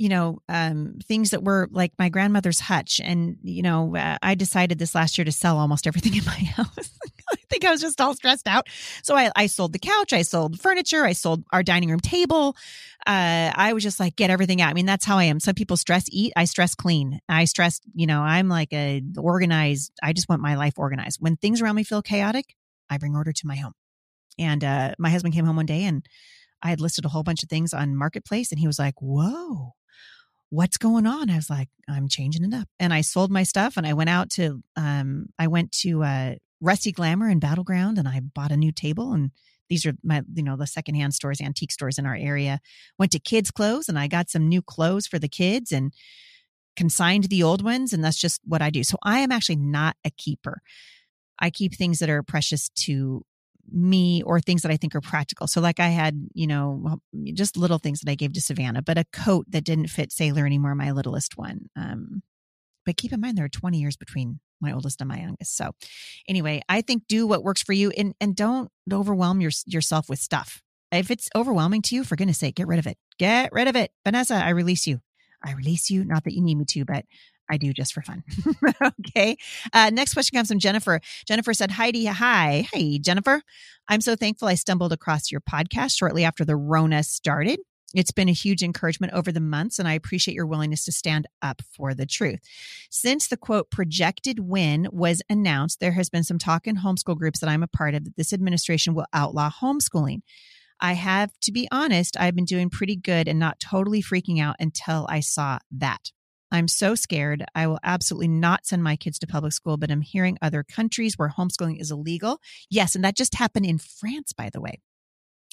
you 0.00 0.08
know, 0.08 0.38
um, 0.48 0.94
things 1.04 1.28
that 1.28 1.44
were 1.44 1.68
like 1.72 1.92
my 1.98 2.08
grandmother's 2.08 2.58
hutch. 2.58 3.02
And, 3.04 3.36
you 3.42 3.60
know, 3.60 3.94
uh, 3.94 4.16
I 4.22 4.34
decided 4.34 4.78
this 4.78 4.94
last 4.94 5.18
year 5.18 5.26
to 5.26 5.32
sell 5.32 5.58
almost 5.58 5.86
everything 5.86 6.16
in 6.16 6.24
my 6.24 6.32
house. 6.56 6.90
I 7.30 7.36
think 7.50 7.66
I 7.66 7.70
was 7.70 7.82
just 7.82 8.00
all 8.00 8.14
stressed 8.14 8.48
out. 8.48 8.66
So 9.02 9.14
I, 9.14 9.30
I 9.36 9.44
sold 9.44 9.74
the 9.74 9.78
couch, 9.78 10.14
I 10.14 10.22
sold 10.22 10.58
furniture, 10.58 11.04
I 11.04 11.12
sold 11.12 11.44
our 11.52 11.62
dining 11.62 11.90
room 11.90 12.00
table. 12.00 12.56
Uh, 13.06 13.52
I 13.54 13.74
was 13.74 13.82
just 13.82 14.00
like, 14.00 14.16
get 14.16 14.30
everything 14.30 14.62
out. 14.62 14.70
I 14.70 14.72
mean, 14.72 14.86
that's 14.86 15.04
how 15.04 15.18
I 15.18 15.24
am. 15.24 15.38
Some 15.38 15.54
people 15.54 15.76
stress 15.76 16.06
eat. 16.10 16.32
I 16.34 16.46
stress 16.46 16.74
clean. 16.74 17.20
I 17.28 17.44
stress, 17.44 17.78
you 17.92 18.06
know, 18.06 18.22
I'm 18.22 18.48
like 18.48 18.72
a 18.72 19.02
organized. 19.18 19.92
I 20.02 20.14
just 20.14 20.30
want 20.30 20.40
my 20.40 20.54
life 20.54 20.78
organized. 20.78 21.18
When 21.20 21.36
things 21.36 21.60
around 21.60 21.74
me 21.74 21.84
feel 21.84 22.00
chaotic, 22.00 22.56
I 22.88 22.96
bring 22.96 23.14
order 23.14 23.32
to 23.32 23.46
my 23.46 23.56
home. 23.56 23.74
And 24.38 24.64
uh, 24.64 24.94
my 24.98 25.10
husband 25.10 25.34
came 25.34 25.44
home 25.44 25.56
one 25.56 25.66
day 25.66 25.84
and 25.84 26.06
I 26.62 26.70
had 26.70 26.80
listed 26.80 27.04
a 27.04 27.10
whole 27.10 27.22
bunch 27.22 27.42
of 27.42 27.50
things 27.50 27.74
on 27.74 27.96
Marketplace, 27.96 28.50
and 28.50 28.58
he 28.58 28.66
was 28.66 28.78
like, 28.78 28.94
whoa 29.00 29.74
what's 30.50 30.76
going 30.76 31.06
on? 31.06 31.30
I 31.30 31.36
was 31.36 31.48
like, 31.48 31.68
I'm 31.88 32.08
changing 32.08 32.44
it 32.44 32.54
up. 32.54 32.68
And 32.78 32.92
I 32.92 33.00
sold 33.00 33.30
my 33.30 33.44
stuff 33.44 33.76
and 33.76 33.86
I 33.86 33.94
went 33.94 34.10
out 34.10 34.30
to, 34.30 34.62
um, 34.76 35.26
I 35.38 35.46
went 35.46 35.72
to, 35.82 36.02
uh, 36.02 36.34
Rusty 36.60 36.92
Glamour 36.92 37.28
and 37.28 37.40
Battleground 37.40 37.98
and 37.98 38.06
I 38.06 38.20
bought 38.20 38.52
a 38.52 38.56
new 38.56 38.72
table 38.72 39.12
and 39.12 39.30
these 39.70 39.86
are 39.86 39.94
my, 40.02 40.22
you 40.34 40.42
know, 40.42 40.56
the 40.56 40.66
secondhand 40.66 41.14
stores, 41.14 41.40
antique 41.40 41.70
stores 41.70 41.96
in 41.96 42.04
our 42.04 42.16
area. 42.16 42.58
Went 42.98 43.12
to 43.12 43.20
kids' 43.20 43.52
clothes 43.52 43.88
and 43.88 43.98
I 43.98 44.08
got 44.08 44.28
some 44.28 44.48
new 44.48 44.60
clothes 44.60 45.06
for 45.06 45.18
the 45.18 45.28
kids 45.28 45.70
and 45.70 45.92
consigned 46.76 47.24
the 47.24 47.42
old 47.44 47.62
ones. 47.62 47.92
And 47.92 48.02
that's 48.02 48.20
just 48.20 48.40
what 48.44 48.60
I 48.60 48.70
do. 48.70 48.82
So 48.82 48.98
I 49.02 49.20
am 49.20 49.30
actually 49.30 49.56
not 49.56 49.96
a 50.04 50.10
keeper. 50.10 50.60
I 51.38 51.50
keep 51.50 51.74
things 51.74 52.00
that 52.00 52.10
are 52.10 52.22
precious 52.22 52.68
to 52.80 53.24
me 53.72 54.22
or 54.22 54.40
things 54.40 54.62
that 54.62 54.70
I 54.70 54.76
think 54.76 54.94
are 54.94 55.00
practical. 55.00 55.46
So, 55.46 55.60
like 55.60 55.80
I 55.80 55.88
had, 55.88 56.28
you 56.34 56.46
know, 56.46 57.00
just 57.34 57.56
little 57.56 57.78
things 57.78 58.00
that 58.00 58.10
I 58.10 58.14
gave 58.14 58.32
to 58.34 58.40
Savannah, 58.40 58.82
but 58.82 58.98
a 58.98 59.04
coat 59.12 59.46
that 59.50 59.64
didn't 59.64 59.88
fit 59.88 60.12
Sailor 60.12 60.46
anymore, 60.46 60.74
my 60.74 60.90
littlest 60.92 61.36
one. 61.36 61.68
Um, 61.76 62.22
but 62.86 62.96
keep 62.96 63.12
in 63.12 63.20
mind, 63.20 63.36
there 63.36 63.44
are 63.44 63.48
20 63.48 63.78
years 63.78 63.96
between 63.96 64.40
my 64.60 64.72
oldest 64.72 65.00
and 65.00 65.08
my 65.08 65.20
youngest. 65.20 65.56
So, 65.56 65.72
anyway, 66.28 66.62
I 66.68 66.80
think 66.80 67.04
do 67.08 67.26
what 67.26 67.44
works 67.44 67.62
for 67.62 67.72
you 67.72 67.90
and, 67.90 68.14
and 68.20 68.36
don't 68.36 68.70
overwhelm 68.92 69.40
your, 69.40 69.52
yourself 69.66 70.08
with 70.08 70.18
stuff. 70.18 70.62
If 70.92 71.10
it's 71.10 71.28
overwhelming 71.36 71.82
to 71.82 71.94
you, 71.94 72.04
for 72.04 72.16
goodness 72.16 72.38
sake, 72.38 72.56
get 72.56 72.66
rid 72.66 72.78
of 72.78 72.86
it. 72.86 72.98
Get 73.18 73.52
rid 73.52 73.68
of 73.68 73.76
it. 73.76 73.92
Vanessa, 74.04 74.34
I 74.34 74.50
release 74.50 74.86
you. 74.86 75.00
I 75.42 75.52
release 75.52 75.88
you. 75.88 76.04
Not 76.04 76.24
that 76.24 76.34
you 76.34 76.42
need 76.42 76.56
me 76.56 76.64
to, 76.70 76.84
but 76.84 77.04
I 77.50 77.56
do 77.56 77.72
just 77.72 77.92
for 77.92 78.02
fun. 78.02 78.22
okay. 79.00 79.36
Uh, 79.72 79.90
next 79.90 80.14
question 80.14 80.36
comes 80.36 80.48
from 80.48 80.60
Jennifer. 80.60 81.00
Jennifer 81.26 81.52
said, 81.52 81.72
Heidi, 81.72 82.06
hi. 82.06 82.66
Hey, 82.72 82.98
Jennifer. 82.98 83.42
I'm 83.88 84.00
so 84.00 84.14
thankful 84.14 84.48
I 84.48 84.54
stumbled 84.54 84.92
across 84.92 85.32
your 85.32 85.40
podcast 85.40 85.96
shortly 85.96 86.24
after 86.24 86.44
the 86.44 86.56
Rona 86.56 87.02
started. 87.02 87.58
It's 87.92 88.12
been 88.12 88.28
a 88.28 88.32
huge 88.32 88.62
encouragement 88.62 89.14
over 89.14 89.32
the 89.32 89.40
months, 89.40 89.80
and 89.80 89.88
I 89.88 89.94
appreciate 89.94 90.34
your 90.36 90.46
willingness 90.46 90.84
to 90.84 90.92
stand 90.92 91.26
up 91.42 91.60
for 91.76 91.92
the 91.92 92.06
truth. 92.06 92.38
Since 92.88 93.26
the 93.26 93.36
quote 93.36 93.68
projected 93.70 94.38
win 94.38 94.86
was 94.92 95.22
announced, 95.28 95.80
there 95.80 95.92
has 95.92 96.08
been 96.08 96.22
some 96.22 96.38
talk 96.38 96.68
in 96.68 96.76
homeschool 96.76 97.18
groups 97.18 97.40
that 97.40 97.50
I'm 97.50 97.64
a 97.64 97.68
part 97.68 97.96
of 97.96 98.04
that 98.04 98.16
this 98.16 98.32
administration 98.32 98.94
will 98.94 99.06
outlaw 99.12 99.50
homeschooling. 99.50 100.20
I 100.80 100.92
have 100.92 101.32
to 101.42 101.52
be 101.52 101.68
honest, 101.72 102.16
I've 102.18 102.36
been 102.36 102.44
doing 102.44 102.70
pretty 102.70 102.96
good 102.96 103.26
and 103.26 103.38
not 103.38 103.58
totally 103.58 104.02
freaking 104.02 104.40
out 104.40 104.56
until 104.60 105.06
I 105.10 105.20
saw 105.20 105.58
that. 105.72 106.12
I'm 106.52 106.68
so 106.68 106.94
scared. 106.94 107.44
I 107.54 107.66
will 107.66 107.78
absolutely 107.82 108.28
not 108.28 108.66
send 108.66 108.82
my 108.82 108.96
kids 108.96 109.18
to 109.20 109.26
public 109.26 109.52
school, 109.52 109.76
but 109.76 109.90
I'm 109.90 110.00
hearing 110.00 110.38
other 110.42 110.62
countries 110.62 111.16
where 111.16 111.32
homeschooling 111.36 111.80
is 111.80 111.90
illegal. 111.90 112.40
Yes, 112.70 112.94
and 112.94 113.04
that 113.04 113.16
just 113.16 113.34
happened 113.34 113.66
in 113.66 113.78
France, 113.78 114.32
by 114.32 114.50
the 114.52 114.60
way. 114.60 114.80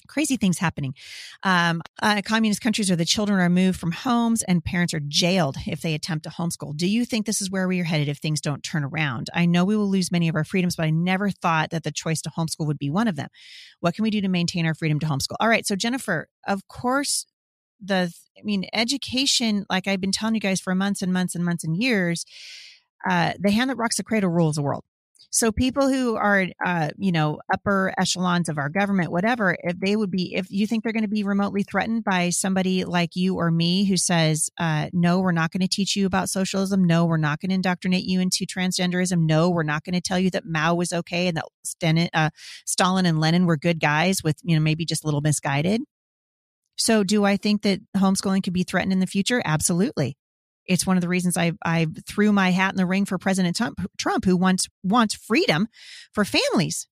Crazy 0.06 0.36
things 0.36 0.58
happening. 0.58 0.94
Um, 1.42 1.82
uh, 2.00 2.22
communist 2.24 2.62
countries 2.62 2.88
where 2.88 2.96
the 2.96 3.04
children 3.04 3.40
are 3.40 3.50
moved 3.50 3.78
from 3.78 3.92
homes 3.92 4.42
and 4.42 4.64
parents 4.64 4.94
are 4.94 5.00
jailed 5.00 5.56
if 5.66 5.82
they 5.82 5.92
attempt 5.92 6.24
to 6.24 6.30
homeschool. 6.30 6.76
Do 6.76 6.86
you 6.86 7.04
think 7.04 7.26
this 7.26 7.42
is 7.42 7.50
where 7.50 7.68
we 7.68 7.80
are 7.80 7.84
headed 7.84 8.08
if 8.08 8.18
things 8.18 8.40
don't 8.40 8.62
turn 8.62 8.84
around? 8.84 9.28
I 9.34 9.44
know 9.44 9.64
we 9.66 9.76
will 9.76 9.90
lose 9.90 10.10
many 10.10 10.28
of 10.28 10.34
our 10.34 10.44
freedoms, 10.44 10.76
but 10.76 10.86
I 10.86 10.90
never 10.90 11.30
thought 11.30 11.70
that 11.70 11.82
the 11.82 11.92
choice 11.92 12.22
to 12.22 12.30
homeschool 12.30 12.66
would 12.66 12.78
be 12.78 12.90
one 12.90 13.06
of 13.06 13.16
them. 13.16 13.28
What 13.80 13.94
can 13.94 14.02
we 14.02 14.10
do 14.10 14.22
to 14.22 14.28
maintain 14.28 14.64
our 14.66 14.74
freedom 14.74 14.98
to 15.00 15.06
homeschool? 15.06 15.36
All 15.40 15.48
right. 15.48 15.66
So, 15.66 15.76
Jennifer, 15.76 16.28
of 16.46 16.66
course, 16.68 17.26
the 17.82 18.12
i 18.38 18.42
mean 18.42 18.64
education 18.72 19.64
like 19.70 19.86
i've 19.86 20.00
been 20.00 20.12
telling 20.12 20.34
you 20.34 20.40
guys 20.40 20.60
for 20.60 20.74
months 20.74 21.02
and 21.02 21.12
months 21.12 21.34
and 21.34 21.44
months 21.44 21.64
and 21.64 21.76
years 21.76 22.24
uh 23.08 23.32
the 23.38 23.50
hand 23.50 23.70
that 23.70 23.76
rocks 23.76 23.96
the 23.96 24.04
cradle 24.04 24.30
rules 24.30 24.56
the 24.56 24.62
world. 24.62 24.84
So 25.30 25.52
people 25.52 25.88
who 25.88 26.16
are 26.16 26.46
uh 26.64 26.88
you 26.96 27.12
know 27.12 27.38
upper 27.52 27.92
echelons 27.98 28.48
of 28.48 28.56
our 28.56 28.70
government 28.70 29.12
whatever 29.12 29.56
if 29.62 29.78
they 29.78 29.94
would 29.94 30.10
be 30.10 30.34
if 30.34 30.50
you 30.50 30.66
think 30.66 30.82
they're 30.82 30.92
going 30.92 31.02
to 31.02 31.08
be 31.08 31.22
remotely 31.22 31.62
threatened 31.62 32.02
by 32.02 32.30
somebody 32.30 32.86
like 32.86 33.14
you 33.14 33.36
or 33.36 33.50
me 33.50 33.84
who 33.84 33.98
says 33.98 34.48
uh 34.58 34.88
no 34.94 35.20
we're 35.20 35.32
not 35.32 35.50
going 35.50 35.60
to 35.60 35.68
teach 35.68 35.96
you 35.96 36.06
about 36.06 36.30
socialism. 36.30 36.82
No 36.82 37.04
we're 37.04 37.18
not 37.18 37.40
going 37.40 37.50
to 37.50 37.56
indoctrinate 37.56 38.04
you 38.04 38.20
into 38.20 38.46
transgenderism. 38.46 39.26
No 39.26 39.50
we're 39.50 39.64
not 39.64 39.84
going 39.84 39.94
to 39.94 40.00
tell 40.00 40.18
you 40.18 40.30
that 40.30 40.46
mao 40.46 40.74
was 40.74 40.92
okay 40.92 41.28
and 41.28 41.36
that 41.36 41.44
Stalin, 41.62 42.08
uh, 42.14 42.30
Stalin 42.64 43.04
and 43.04 43.20
lenin 43.20 43.44
were 43.44 43.58
good 43.58 43.80
guys 43.80 44.22
with 44.24 44.36
you 44.42 44.56
know 44.56 44.62
maybe 44.62 44.86
just 44.86 45.04
a 45.04 45.06
little 45.06 45.20
misguided 45.20 45.82
so, 46.78 47.02
do 47.02 47.24
I 47.24 47.36
think 47.36 47.62
that 47.62 47.80
homeschooling 47.96 48.44
could 48.44 48.52
be 48.52 48.62
threatened 48.62 48.92
in 48.92 49.00
the 49.00 49.06
future? 49.06 49.42
Absolutely. 49.44 50.16
It's 50.66 50.86
one 50.86 50.96
of 50.96 51.00
the 51.00 51.08
reasons 51.08 51.36
I 51.36 51.52
I 51.64 51.86
threw 52.06 52.32
my 52.32 52.50
hat 52.50 52.72
in 52.72 52.76
the 52.76 52.86
ring 52.86 53.04
for 53.04 53.18
President 53.18 53.56
Trump, 53.56 53.80
Trump 53.98 54.24
who 54.24 54.36
wants 54.36 54.68
wants 54.84 55.14
freedom 55.14 55.66
for 56.12 56.24
families. 56.24 56.86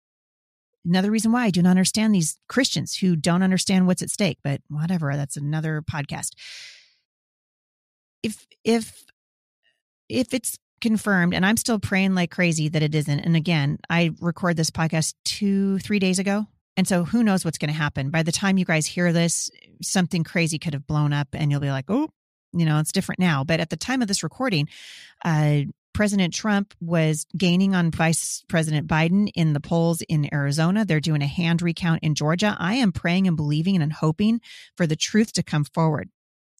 Another 0.84 1.10
reason 1.10 1.32
why 1.32 1.44
I 1.44 1.50
do 1.50 1.62
not 1.62 1.70
understand 1.70 2.14
these 2.14 2.38
Christians 2.48 2.96
who 2.96 3.16
don't 3.16 3.42
understand 3.42 3.86
what's 3.86 4.02
at 4.02 4.10
stake, 4.10 4.38
but 4.42 4.60
whatever, 4.68 5.14
that's 5.14 5.36
another 5.36 5.82
podcast. 5.82 6.30
If 8.22 8.46
if 8.64 9.04
if 10.08 10.34
it's 10.34 10.58
confirmed 10.80 11.34
and 11.34 11.46
I'm 11.46 11.56
still 11.56 11.78
praying 11.78 12.14
like 12.14 12.30
crazy 12.30 12.68
that 12.68 12.82
it 12.82 12.94
isn't. 12.94 13.20
And 13.20 13.36
again, 13.36 13.78
I 13.88 14.10
record 14.20 14.56
this 14.56 14.70
podcast 14.70 15.14
2 15.24 15.78
3 15.78 15.98
days 15.98 16.18
ago 16.18 16.46
and 16.76 16.86
so 16.86 17.04
who 17.04 17.22
knows 17.22 17.44
what's 17.44 17.58
going 17.58 17.72
to 17.72 17.78
happen? 17.78 18.10
By 18.10 18.22
the 18.22 18.32
time 18.32 18.58
you 18.58 18.64
guys 18.64 18.86
hear 18.86 19.12
this, 19.12 19.50
something 19.82 20.24
crazy 20.24 20.58
could 20.58 20.74
have 20.74 20.86
blown 20.86 21.12
up 21.12 21.28
and 21.32 21.50
you'll 21.50 21.60
be 21.60 21.70
like, 21.70 21.86
oh, 21.88 22.08
you 22.52 22.64
know, 22.64 22.78
it's 22.78 22.92
different 22.92 23.18
now. 23.18 23.44
But 23.44 23.60
at 23.60 23.70
the 23.70 23.76
time 23.76 24.02
of 24.02 24.08
this 24.08 24.22
recording, 24.22 24.68
uh, 25.24 25.62
President 25.96 26.34
Trump 26.34 26.74
was 26.78 27.26
gaining 27.36 27.74
on 27.74 27.90
Vice 27.90 28.44
President 28.48 28.86
Biden 28.86 29.30
in 29.34 29.54
the 29.54 29.60
polls 29.60 30.02
in 30.02 30.32
Arizona. 30.32 30.84
They're 30.84 31.00
doing 31.00 31.22
a 31.22 31.26
hand 31.26 31.62
recount 31.62 32.02
in 32.02 32.14
Georgia. 32.14 32.54
I 32.58 32.74
am 32.74 32.92
praying 32.92 33.26
and 33.26 33.36
believing 33.36 33.80
and 33.80 33.90
hoping 33.90 34.42
for 34.76 34.86
the 34.86 34.96
truth 34.96 35.32
to 35.32 35.42
come 35.42 35.64
forward, 35.64 36.10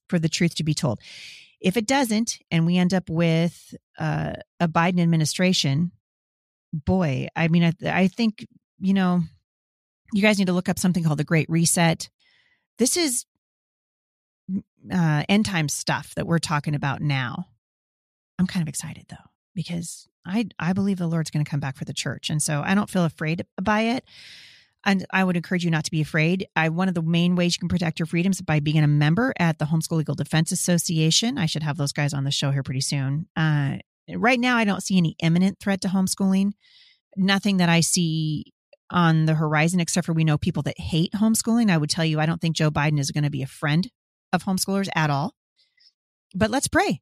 for 0.08 0.18
the 0.18 0.30
truth 0.30 0.54
to 0.54 0.64
be 0.64 0.72
told. 0.72 1.00
If 1.60 1.76
it 1.76 1.86
doesn't, 1.86 2.38
and 2.50 2.64
we 2.64 2.78
end 2.78 2.94
up 2.94 3.10
with 3.10 3.74
uh, 3.98 4.34
a 4.58 4.68
Biden 4.68 5.00
administration, 5.00 5.92
boy, 6.72 7.28
I 7.36 7.48
mean, 7.48 7.64
I, 7.64 7.72
I 7.84 8.08
think, 8.08 8.46
you 8.80 8.94
know, 8.94 9.22
you 10.12 10.22
guys 10.22 10.38
need 10.38 10.46
to 10.46 10.52
look 10.52 10.68
up 10.68 10.78
something 10.78 11.04
called 11.04 11.18
the 11.18 11.24
Great 11.24 11.48
Reset. 11.48 12.08
This 12.78 12.96
is 12.96 13.26
uh, 14.92 15.24
end 15.28 15.46
time 15.46 15.68
stuff 15.68 16.14
that 16.14 16.26
we're 16.26 16.38
talking 16.38 16.74
about 16.74 17.00
now. 17.00 17.46
I'm 18.38 18.46
kind 18.46 18.62
of 18.62 18.68
excited 18.68 19.06
though 19.08 19.16
because 19.54 20.08
I 20.24 20.46
I 20.58 20.72
believe 20.72 20.98
the 20.98 21.06
Lord's 21.06 21.30
going 21.30 21.44
to 21.44 21.50
come 21.50 21.60
back 21.60 21.76
for 21.76 21.84
the 21.84 21.94
church, 21.94 22.30
and 22.30 22.42
so 22.42 22.62
I 22.64 22.74
don't 22.74 22.90
feel 22.90 23.04
afraid 23.04 23.46
by 23.60 23.82
it. 23.82 24.04
And 24.84 25.04
I 25.10 25.24
would 25.24 25.36
encourage 25.36 25.64
you 25.64 25.70
not 25.70 25.84
to 25.86 25.90
be 25.90 26.00
afraid. 26.00 26.46
I 26.54 26.68
one 26.68 26.88
of 26.88 26.94
the 26.94 27.02
main 27.02 27.34
ways 27.34 27.56
you 27.56 27.60
can 27.60 27.68
protect 27.68 27.98
your 27.98 28.06
freedoms 28.06 28.40
by 28.40 28.60
being 28.60 28.84
a 28.84 28.86
member 28.86 29.32
at 29.38 29.58
the 29.58 29.64
Homeschool 29.64 29.96
Legal 29.96 30.14
Defense 30.14 30.52
Association. 30.52 31.38
I 31.38 31.46
should 31.46 31.64
have 31.64 31.76
those 31.76 31.92
guys 31.92 32.14
on 32.14 32.24
the 32.24 32.30
show 32.30 32.52
here 32.52 32.62
pretty 32.62 32.82
soon. 32.82 33.26
Uh, 33.34 33.78
right 34.14 34.38
now, 34.38 34.56
I 34.56 34.64
don't 34.64 34.82
see 34.82 34.96
any 34.96 35.16
imminent 35.20 35.58
threat 35.58 35.80
to 35.80 35.88
homeschooling. 35.88 36.52
Nothing 37.16 37.56
that 37.56 37.68
I 37.68 37.80
see 37.80 38.52
on 38.90 39.26
the 39.26 39.34
horizon, 39.34 39.80
except 39.80 40.06
for 40.06 40.12
we 40.12 40.24
know 40.24 40.38
people 40.38 40.62
that 40.64 40.78
hate 40.78 41.12
homeschooling. 41.12 41.70
I 41.70 41.76
would 41.76 41.90
tell 41.90 42.04
you, 42.04 42.20
I 42.20 42.26
don't 42.26 42.40
think 42.40 42.56
Joe 42.56 42.70
Biden 42.70 42.98
is 42.98 43.10
going 43.10 43.24
to 43.24 43.30
be 43.30 43.42
a 43.42 43.46
friend 43.46 43.88
of 44.32 44.44
homeschoolers 44.44 44.88
at 44.94 45.10
all. 45.10 45.34
But 46.34 46.50
let's 46.50 46.68
pray. 46.68 47.00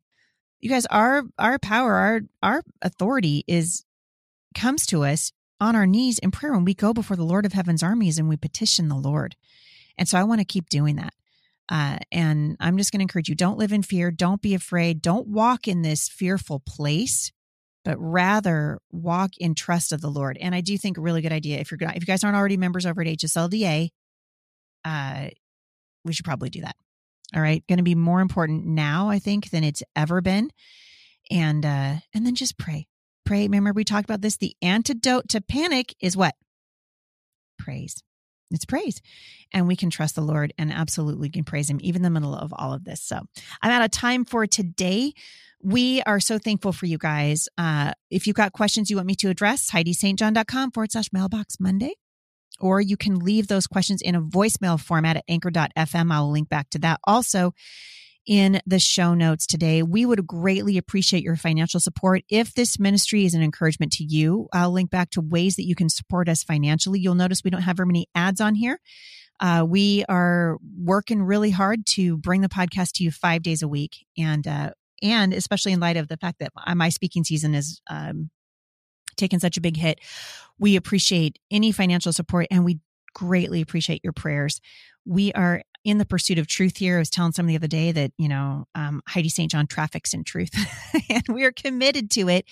You 0.61 0.71
guys, 0.71 0.87
our 0.87 1.25
our 1.39 1.59
power, 1.59 1.95
our 1.95 2.21
our 2.43 2.63
authority 2.81 3.45
is 3.47 3.85
comes 4.55 4.87
to 4.87 5.05
us 5.05 5.33
on 5.61 5.77
our 5.77 5.87
knees 5.87 6.19
in 6.19 6.31
prayer 6.31 6.53
when 6.53 6.65
we 6.65 6.75
go 6.75 6.95
before 6.95 7.17
the 7.17 7.25
Lord 7.25 7.45
of 7.45 7.53
Heaven's 7.53 7.83
armies 7.83 8.19
and 8.19 8.29
we 8.29 8.37
petition 8.37 8.89
the 8.89 8.95
Lord. 8.95 9.37
And 9.99 10.09
so 10.09 10.19
I 10.19 10.25
want 10.25 10.41
to 10.41 10.45
keep 10.45 10.69
doing 10.69 10.97
that. 10.97 11.13
Uh, 11.69 11.99
and 12.13 12.57
I'm 12.61 12.77
just 12.77 12.93
going 12.93 13.01
to 13.01 13.05
encourage 13.05 13.29
you: 13.29 13.35
don't 13.35 13.59
live 13.59 13.73
in 13.73 13.83
fear. 13.83 14.11
Don't 14.11 14.43
be 14.43 14.55
afraid. 14.55 15.03
Don't 15.03 15.29
walk 15.29 15.67
in 15.69 15.83
this 15.83 16.09
fearful 16.09 16.61
place 16.61 17.33
but 17.85 17.99
rather 17.99 18.79
walk 18.91 19.33
in 19.39 19.55
trust 19.55 19.93
of 19.93 20.01
the 20.01 20.11
Lord. 20.11 20.39
And 20.41 20.55
I 20.55 20.61
do 20.61 20.77
think 20.79 20.97
a 20.97 21.03
really 21.03 21.23
good 21.23 21.33
idea 21.33 21.59
if 21.59 21.71
you're 21.71 21.79
if 21.83 22.03
you 22.03 22.07
guys 22.07 22.25
aren't 22.25 22.37
already 22.37 22.57
members 22.57 22.87
over 22.87 23.03
at 23.03 23.07
HSLDA, 23.07 23.91
uh, 24.85 25.27
we 26.05 26.13
should 26.13 26.25
probably 26.25 26.51
do 26.51 26.63
that. 26.63 26.77
All 27.35 27.43
right, 27.43 27.65
going 27.69 27.79
to 27.79 27.83
be 27.83 27.95
more 27.95 28.21
important 28.21 28.67
now, 28.67 29.09
I 29.09 29.19
think, 29.19 29.51
than 29.51 29.65
it's 29.65 29.83
ever 29.97 30.21
been. 30.21 30.51
And 31.31 31.65
uh, 31.65 31.97
and 32.15 32.27
then 32.27 32.35
just 32.35 32.59
pray. 32.59 32.87
pray. 33.25 33.43
Remember, 33.43 33.73
we 33.73 33.85
talked 33.85 34.05
about 34.05 34.21
this. 34.21 34.37
The 34.37 34.55
antidote 34.63 35.29
to 35.31 35.41
panic 35.41 35.95
is 36.01 36.17
what? 36.17 36.35
Praise. 37.59 38.03
It's 38.55 38.65
praise. 38.65 39.01
And 39.53 39.67
we 39.67 39.77
can 39.77 39.91
trust 39.91 40.15
the 40.15 40.23
Lord 40.23 40.53
and 40.59 40.73
absolutely 40.73 41.31
can 41.31 41.45
praise 41.45 41.69
Him, 41.69 41.79
even 41.83 42.01
in 42.01 42.03
the 42.03 42.21
middle 42.21 42.35
of 42.35 42.53
all 42.57 42.73
of 42.73 42.85
this. 42.85 43.03
So 43.03 43.21
I'm 43.63 43.71
out 43.71 43.85
of 43.85 43.91
time 43.91 44.25
for 44.25 44.47
today. 44.47 45.13
We 45.63 46.03
are 46.03 46.21
so 46.21 46.39
thankful 46.39 46.73
for 46.73 46.87
you 46.87 46.99
guys. 46.99 47.49
Uh, 47.57 47.93
if 48.11 48.27
you've 48.27 48.37
got 48.37 48.53
questions 48.53 48.91
you 48.91 48.97
want 48.97 49.07
me 49.07 49.15
to 49.17 49.31
address, 49.31 49.71
HeidiSt.John.com 49.71 50.73
forward 50.73 50.93
slash 50.93 51.11
mailbox 51.13 51.59
Monday. 51.59 51.95
Or 52.61 52.81
you 52.81 52.97
can 52.97 53.19
leave 53.19 53.49
those 53.49 53.67
questions 53.67 54.01
in 54.03 54.15
a 54.15 54.23
voicemail 54.23 54.79
format 54.79 55.17
at 55.17 55.25
anchor.fm. 55.27 56.13
I'll 56.13 56.31
link 56.31 56.49
back 56.49 56.71
to 56.71 56.79
that. 56.81 57.01
Also, 57.05 57.53
in 58.27 58.61
the 58.67 58.79
show 58.79 59.15
notes 59.15 59.47
today. 59.47 59.83
We 59.83 60.07
would 60.07 60.27
greatly 60.27 60.79
appreciate 60.79 61.23
your 61.23 61.37
financial 61.37 61.81
support. 61.81 62.23
If 62.29 62.55
this 62.55 62.79
ministry 62.79 63.25
is 63.25 63.35
an 63.35 63.43
encouragement 63.43 63.93
to 63.93 64.05
you, 64.05 64.49
I'll 64.53 64.73
link 64.73 64.91
back 64.91 65.11
to 65.11 65.21
ways 65.21 65.57
that 65.57 65.67
you 65.67 65.75
can 65.75 65.89
support 65.89 66.29
us 66.29 66.43
financially. 66.43 67.01
You'll 67.01 67.15
notice 67.15 67.43
we 67.45 67.51
don't 67.51 67.63
have 67.63 67.77
very 67.77 67.87
many 67.87 68.07
ads 68.15 68.41
on 68.41 68.55
here. 68.55 68.79
Uh, 69.41 69.65
we 69.69 70.05
are 70.09 70.59
working 70.79 71.23
really 71.23 71.51
hard 71.51 71.85
to 71.87 72.17
bring 72.17 72.41
the 72.41 72.49
podcast 72.49 72.93
to 72.93 73.05
you 73.05 73.11
five 73.11 73.43
days 73.43 73.63
a 73.63 73.69
week, 73.69 74.07
and 74.17 74.47
uh, 74.47 74.71
and 75.03 75.35
especially 75.35 75.73
in 75.73 75.81
light 75.81 75.97
of 75.97 76.09
the 76.09 76.17
fact 76.17 76.39
that 76.39 76.53
my 76.77 76.89
speaking 76.89 77.25
season 77.25 77.55
is 77.55 77.81
um, 77.91 78.31
taken 79.17 79.41
such 79.41 79.57
a 79.57 79.61
big 79.61 79.77
hit, 79.77 80.01
we 80.59 80.77
appreciate 80.77 81.39
any 81.51 81.73
financial 81.73 82.13
support, 82.13 82.47
and 82.51 82.65
we 82.65 82.79
greatly 83.13 83.61
appreciate 83.61 84.03
your 84.05 84.13
prayers. 84.13 84.61
We 85.05 85.33
are 85.33 85.63
in 85.85 85.99
the 85.99 86.07
pursuit 86.07 86.39
of 86.39 86.47
truth 86.47 86.79
here. 86.79 86.97
I 86.97 87.01
was 87.01 87.11
telling 87.11 87.33
somebody 87.33 87.57
the 87.57 87.61
other 87.63 87.69
day 87.69 87.93
that, 87.93 88.13
you 88.19 88.29
know, 88.29 88.65
um, 88.75 89.03
Heidi 89.07 89.29
St. 89.29 89.51
John 89.51 89.67
traffics 89.67 90.15
in 90.15 90.25
truth, 90.25 90.51
and 91.11 91.25
we 91.29 91.45
are 91.45 91.53
committed 91.53 92.11
to 92.13 92.29
it. 92.29 92.47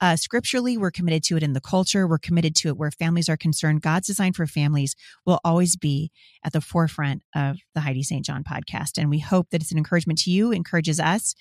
Uh, 0.00 0.16
scripturally, 0.16 0.76
we're 0.76 0.90
committed 0.90 1.22
to 1.22 1.36
it 1.36 1.42
in 1.42 1.52
the 1.52 1.60
culture. 1.60 2.06
We're 2.06 2.18
committed 2.18 2.54
to 2.56 2.68
it 2.68 2.76
where 2.76 2.90
families 2.90 3.28
are 3.28 3.36
concerned. 3.36 3.80
God's 3.80 4.08
design 4.08 4.32
for 4.32 4.46
families 4.46 4.96
will 5.24 5.40
always 5.44 5.76
be 5.76 6.10
at 6.44 6.52
the 6.52 6.60
forefront 6.60 7.22
of 7.34 7.58
the 7.74 7.80
Heidi 7.80 8.02
St. 8.02 8.24
John 8.24 8.44
podcast. 8.44 8.98
And 8.98 9.08
we 9.08 9.20
hope 9.20 9.50
that 9.50 9.62
it's 9.62 9.72
an 9.72 9.78
encouragement 9.78 10.18
to 10.20 10.30
you, 10.30 10.52
encourages 10.52 10.98
us. 10.98 11.34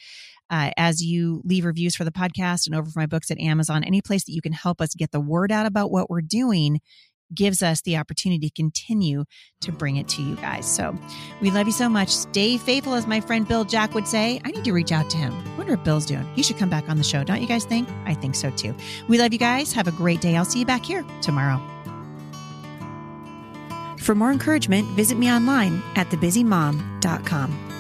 Uh, 0.50 0.70
as 0.78 1.02
you 1.02 1.42
leave 1.44 1.66
reviews 1.66 1.96
for 1.96 2.04
the 2.04 2.12
podcast 2.12 2.68
and 2.68 2.76
over 2.76 2.90
for 2.90 3.00
my 3.00 3.06
books 3.06 3.32
at 3.32 3.40
Amazon, 3.40 3.84
any 3.84 4.02
place 4.02 4.24
that 4.26 4.34
you 4.34 4.42
can 4.42 4.54
help 4.54 4.82
us 4.82 4.94
get 4.94 5.12
the 5.12 5.20
word 5.20 5.52
out 5.52 5.66
about 5.66 5.90
what 5.90 6.10
we're 6.10 6.22
doing 6.22 6.80
gives 7.34 7.62
us 7.62 7.82
the 7.82 7.98
opportunity 7.98 8.50
to 8.50 8.54
continue 8.54 9.26
to 9.62 9.72
bring 9.72 9.98
it 9.98 10.08
to 10.10 10.22
you 10.22 10.36
guys. 10.36 10.66
So 10.66 10.98
we 11.42 11.52
love 11.52 11.68
you 11.68 11.74
so 11.74 11.90
much. 11.90 12.10
Stay 12.10 12.58
faithful, 12.58 12.94
as 12.94 13.08
my 13.08 13.22
friend 13.22 13.48
Bill 13.48 13.64
Jack 13.66 13.94
would 13.94 14.08
say. 14.08 14.42
I 14.44 14.52
need 14.52 14.64
to 14.66 14.74
reach 14.74 14.92
out 14.92 15.10
to 15.12 15.18
him. 15.18 15.34
I 15.34 15.58
wonder 15.58 15.76
what 15.76 15.84
Bill's 15.84 16.06
doing. 16.06 16.28
He 16.36 16.44
should 16.44 16.58
come 16.58 16.70
back 16.70 16.90
on 16.90 16.98
the 16.98 17.04
show. 17.04 17.24
Don't 17.24 17.42
you 17.42 17.48
guys 17.48 17.66
think? 17.66 17.88
I 18.06 18.14
think 18.14 18.36
so 18.36 18.50
too. 18.52 18.76
We 19.08 19.18
love 19.18 19.34
you 19.34 19.40
guys. 19.40 19.74
Have 19.74 19.88
a 19.88 19.92
great 19.92 20.22
day. 20.22 20.36
I'll 20.36 20.46
see 20.46 20.60
you 20.60 20.66
back 20.66 20.86
here 20.86 21.06
tomorrow. 21.22 21.62
For 24.00 24.16
more 24.16 24.32
encouragement, 24.32 24.86
visit 24.90 25.18
me 25.18 25.32
online 25.32 25.82
at 25.96 26.10
thebusymom.com. 26.10 27.73